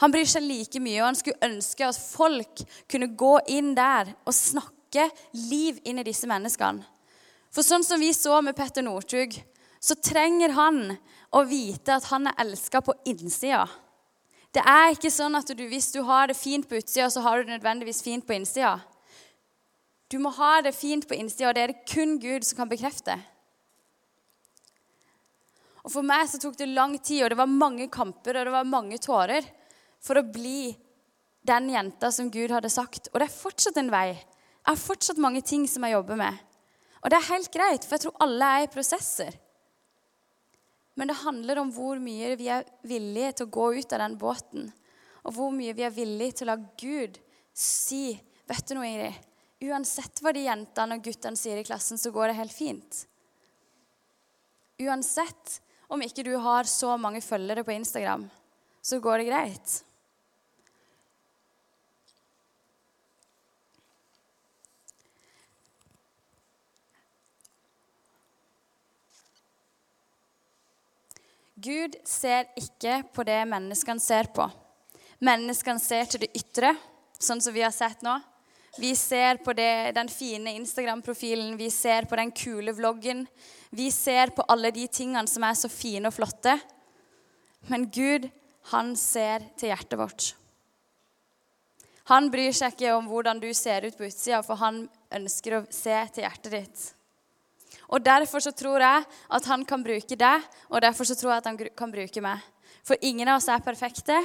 Han 0.00 0.12
bryr 0.12 0.28
seg 0.28 0.44
like 0.44 0.80
mye, 0.80 1.00
og 1.00 1.10
han 1.10 1.16
skulle 1.16 1.46
ønske 1.46 1.86
at 1.86 1.96
folk 1.96 2.64
kunne 2.90 3.14
gå 3.16 3.32
inn 3.52 3.72
der 3.76 4.12
og 4.24 4.36
snakke 4.36 5.08
liv 5.48 5.80
inn 5.88 6.00
i 6.00 6.06
disse 6.06 6.28
menneskene. 6.28 6.84
For 7.52 7.64
sånn 7.64 7.84
som 7.86 8.00
vi 8.00 8.10
så 8.12 8.42
med 8.44 8.56
Petter 8.56 8.84
Northug, 8.84 9.32
så 9.80 9.96
trenger 10.02 10.52
han 10.56 10.80
å 11.36 11.44
vite 11.44 11.96
at 11.96 12.08
han 12.10 12.30
er 12.30 12.38
elska 12.46 12.80
på 12.84 12.94
innsida. 13.08 13.66
Det 14.56 14.62
er 14.64 14.94
ikke 14.94 15.12
sånn 15.12 15.36
at 15.36 15.50
du, 15.52 15.64
hvis 15.68 15.90
du 15.92 16.00
har 16.08 16.30
det 16.30 16.38
fint 16.38 16.64
på 16.68 16.78
utsida, 16.78 17.10
så 17.12 17.20
har 17.24 17.38
du 17.38 17.48
det 17.48 17.58
nødvendigvis 17.58 18.00
fint 18.04 18.24
på 18.24 18.36
innsida. 18.38 18.78
Du 20.08 20.16
må 20.22 20.30
ha 20.38 20.60
det 20.64 20.72
fint 20.76 21.04
på 21.08 21.16
innsida, 21.18 21.50
og 21.50 21.56
det 21.56 21.64
er 21.64 21.72
det 21.74 21.88
kun 21.90 22.16
Gud 22.22 22.46
som 22.46 22.62
kan 22.62 22.70
bekrefte. 22.70 23.18
Og 25.84 25.92
For 25.92 26.06
meg 26.06 26.24
så 26.30 26.40
tok 26.42 26.56
det 26.58 26.70
lang 26.72 26.96
tid, 26.98 27.24
og 27.24 27.30
det 27.34 27.40
var 27.42 27.50
mange 27.50 27.90
kamper 27.92 28.40
og 28.40 28.48
det 28.48 28.54
var 28.56 28.66
mange 28.70 28.98
tårer 29.02 29.46
for 30.02 30.18
å 30.18 30.26
bli 30.26 30.72
den 31.46 31.68
jenta 31.70 32.10
som 32.14 32.30
Gud 32.32 32.54
hadde 32.54 32.72
sagt. 32.72 33.10
Og 33.12 33.20
det 33.20 33.28
er 33.28 33.36
fortsatt 33.36 33.78
en 33.78 33.92
vei. 33.92 34.08
Jeg 34.16 34.72
har 34.72 34.82
fortsatt 34.82 35.20
mange 35.22 35.44
ting 35.46 35.66
som 35.70 35.84
jeg 35.86 35.94
jobber 35.94 36.18
med. 36.18 36.40
Og 37.04 37.12
det 37.12 37.20
er 37.20 37.28
helt 37.28 37.52
greit, 37.54 37.84
for 37.84 37.94
jeg 37.94 38.06
tror 38.06 38.24
alle 38.24 38.48
er 38.56 38.64
i 38.64 38.72
prosesser. 38.72 39.36
Men 40.96 41.10
det 41.10 41.20
handler 41.20 41.60
om 41.60 41.70
hvor 41.76 42.00
mye 42.00 42.34
vi 42.40 42.48
er 42.52 42.64
villige 42.88 43.38
til 43.38 43.46
å 43.46 43.52
gå 43.52 43.66
ut 43.76 43.92
av 43.92 44.00
den 44.00 44.16
båten. 44.20 44.70
Og 45.28 45.34
hvor 45.36 45.52
mye 45.52 45.74
vi 45.76 45.84
er 45.84 45.92
villige 45.92 46.40
til 46.40 46.48
å 46.48 46.54
la 46.54 46.60
Gud 46.80 47.20
si 47.56 48.16
Vet 48.46 48.68
du 48.68 48.76
noe, 48.76 48.86
Ingrid? 48.86 49.14
Uansett 49.66 50.20
hva 50.22 50.30
de 50.30 50.44
jentene 50.44 50.94
og 50.94 51.02
guttene 51.02 51.38
sier 51.40 51.58
i 51.58 51.64
klassen, 51.66 51.98
så 51.98 52.12
går 52.14 52.30
det 52.30 52.36
helt 52.38 52.54
fint. 52.54 53.00
Uansett 54.86 55.56
om 55.90 56.02
ikke 56.04 56.22
du 56.22 56.36
har 56.44 56.68
så 56.70 56.92
mange 57.00 57.22
følgere 57.24 57.64
på 57.66 57.74
Instagram, 57.74 58.28
så 58.86 59.00
går 59.02 59.18
det 59.18 59.26
greit. 59.32 59.74
Gud 71.56 71.96
ser 72.04 72.50
ikke 72.60 73.00
på 73.16 73.24
det 73.24 73.38
menneskene 73.48 74.02
ser 74.02 74.28
på. 74.36 74.44
Menneskene 75.24 75.80
ser 75.80 76.08
til 76.10 76.26
det 76.26 76.34
ytre, 76.36 76.74
sånn 77.16 77.40
som 77.40 77.54
vi 77.56 77.64
har 77.64 77.72
sett 77.72 78.02
nå. 78.04 78.18
Vi 78.76 78.90
ser 78.92 79.40
på 79.40 79.54
det, 79.56 79.94
den 79.96 80.10
fine 80.12 80.52
Instagram-profilen, 80.58 81.54
vi 81.56 81.70
ser 81.72 82.04
på 82.04 82.18
den 82.20 82.32
kule 82.36 82.74
vloggen. 82.76 83.24
Vi 83.72 83.88
ser 83.90 84.34
på 84.36 84.44
alle 84.52 84.68
de 84.76 84.84
tingene 84.92 85.24
som 85.32 85.46
er 85.48 85.56
så 85.56 85.70
fine 85.72 86.10
og 86.10 86.16
flotte. 86.18 86.58
Men 87.72 87.88
Gud, 87.88 88.28
han 88.74 88.92
ser 89.00 89.48
til 89.56 89.72
hjertet 89.72 89.96
vårt. 89.96 90.34
Han 92.12 92.28
bryr 92.30 92.52
seg 92.54 92.76
ikke 92.76 92.92
om 92.98 93.08
hvordan 93.10 93.40
du 93.40 93.48
ser 93.56 93.88
ut 93.88 93.96
på 93.96 94.06
utsida, 94.06 94.42
for 94.44 94.60
han 94.60 94.84
ønsker 95.16 95.56
å 95.56 95.64
se 95.72 95.96
til 96.12 96.26
hjertet 96.26 96.52
ditt. 96.52 96.84
Og 97.88 98.04
Derfor 98.04 98.42
så 98.42 98.52
tror 98.52 98.80
jeg 98.80 99.04
at 99.30 99.44
han 99.46 99.64
kan 99.64 99.84
bruke 99.84 100.16
deg, 100.18 100.42
og 100.70 100.82
derfor 100.82 101.04
så 101.04 101.14
tror 101.14 101.32
jeg 101.32 101.42
at 101.44 101.46
han 101.46 101.58
kan 101.76 101.92
bruke 101.92 102.20
meg. 102.20 102.42
For 102.82 102.96
ingen 103.02 103.28
av 103.28 103.38
oss 103.38 103.48
er 103.48 103.62
perfekte, 103.62 104.16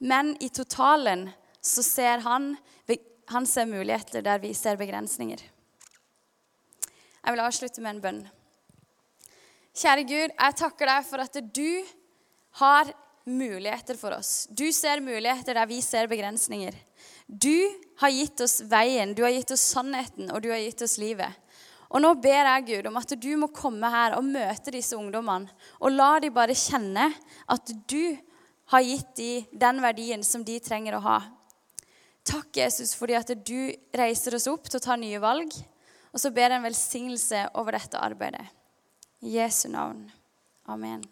men 0.00 0.34
i 0.40 0.48
totalen 0.48 1.28
så 1.60 1.82
ser 1.82 2.24
han 2.24 2.54
han 3.26 3.46
ser 3.46 3.66
muligheter 3.66 4.22
der 4.22 4.38
vi 4.42 4.52
ser 4.54 4.78
begrensninger. 4.78 5.40
Jeg 7.26 7.34
vil 7.34 7.42
avslutte 7.42 7.82
med 7.82 7.96
en 7.96 8.02
bønn. 8.04 8.20
Kjære 9.76 10.04
Gud, 10.06 10.30
jeg 10.30 10.56
takker 10.60 10.88
deg 10.88 11.08
for 11.08 11.24
at 11.24 11.38
du 11.54 11.82
har 12.62 12.92
muligheter 13.26 13.98
for 13.98 14.14
oss. 14.14 14.46
Du 14.46 14.70
ser 14.72 15.02
muligheter 15.04 15.58
der 15.58 15.66
vi 15.68 15.80
ser 15.82 16.06
begrensninger. 16.08 16.76
Du 17.26 17.66
har 17.98 18.14
gitt 18.14 18.40
oss 18.40 18.60
veien, 18.70 19.12
du 19.16 19.24
har 19.26 19.34
gitt 19.34 19.50
oss 19.50 19.66
sannheten, 19.74 20.30
og 20.30 20.44
du 20.44 20.52
har 20.52 20.62
gitt 20.62 20.86
oss 20.86 20.96
livet. 21.02 21.34
Og 21.94 22.02
nå 22.02 22.12
ber 22.18 22.48
jeg 22.50 22.66
Gud 22.70 22.88
om 22.90 22.98
at 22.98 23.14
du 23.22 23.30
må 23.38 23.48
komme 23.54 23.90
her 23.92 24.16
og 24.16 24.26
møte 24.26 24.74
disse 24.74 24.98
ungdommene. 24.98 25.50
Og 25.80 25.94
la 25.94 26.16
de 26.22 26.32
bare 26.34 26.56
kjenne 26.56 27.10
at 27.52 27.72
du 27.88 28.16
har 28.72 28.82
gitt 28.82 29.14
dem 29.18 29.58
den 29.66 29.82
verdien 29.84 30.24
som 30.26 30.44
de 30.44 30.58
trenger 30.62 30.98
å 30.98 31.04
ha. 31.06 31.18
Takk, 32.26 32.50
Jesus, 32.58 32.96
fordi 32.98 33.14
at 33.14 33.30
du 33.46 33.70
reiser 33.94 34.34
oss 34.34 34.48
opp 34.50 34.66
til 34.66 34.80
å 34.80 34.86
ta 34.88 34.96
nye 34.98 35.22
valg. 35.22 35.54
Og 36.10 36.22
så 36.22 36.32
ber 36.34 36.50
jeg 36.50 36.58
en 36.58 36.66
velsignelse 36.66 37.42
over 37.60 37.78
dette 37.78 38.00
arbeidet. 38.02 38.48
I 39.22 39.38
Jesu 39.38 39.68
navn. 39.70 40.08
Amen. 40.66 41.04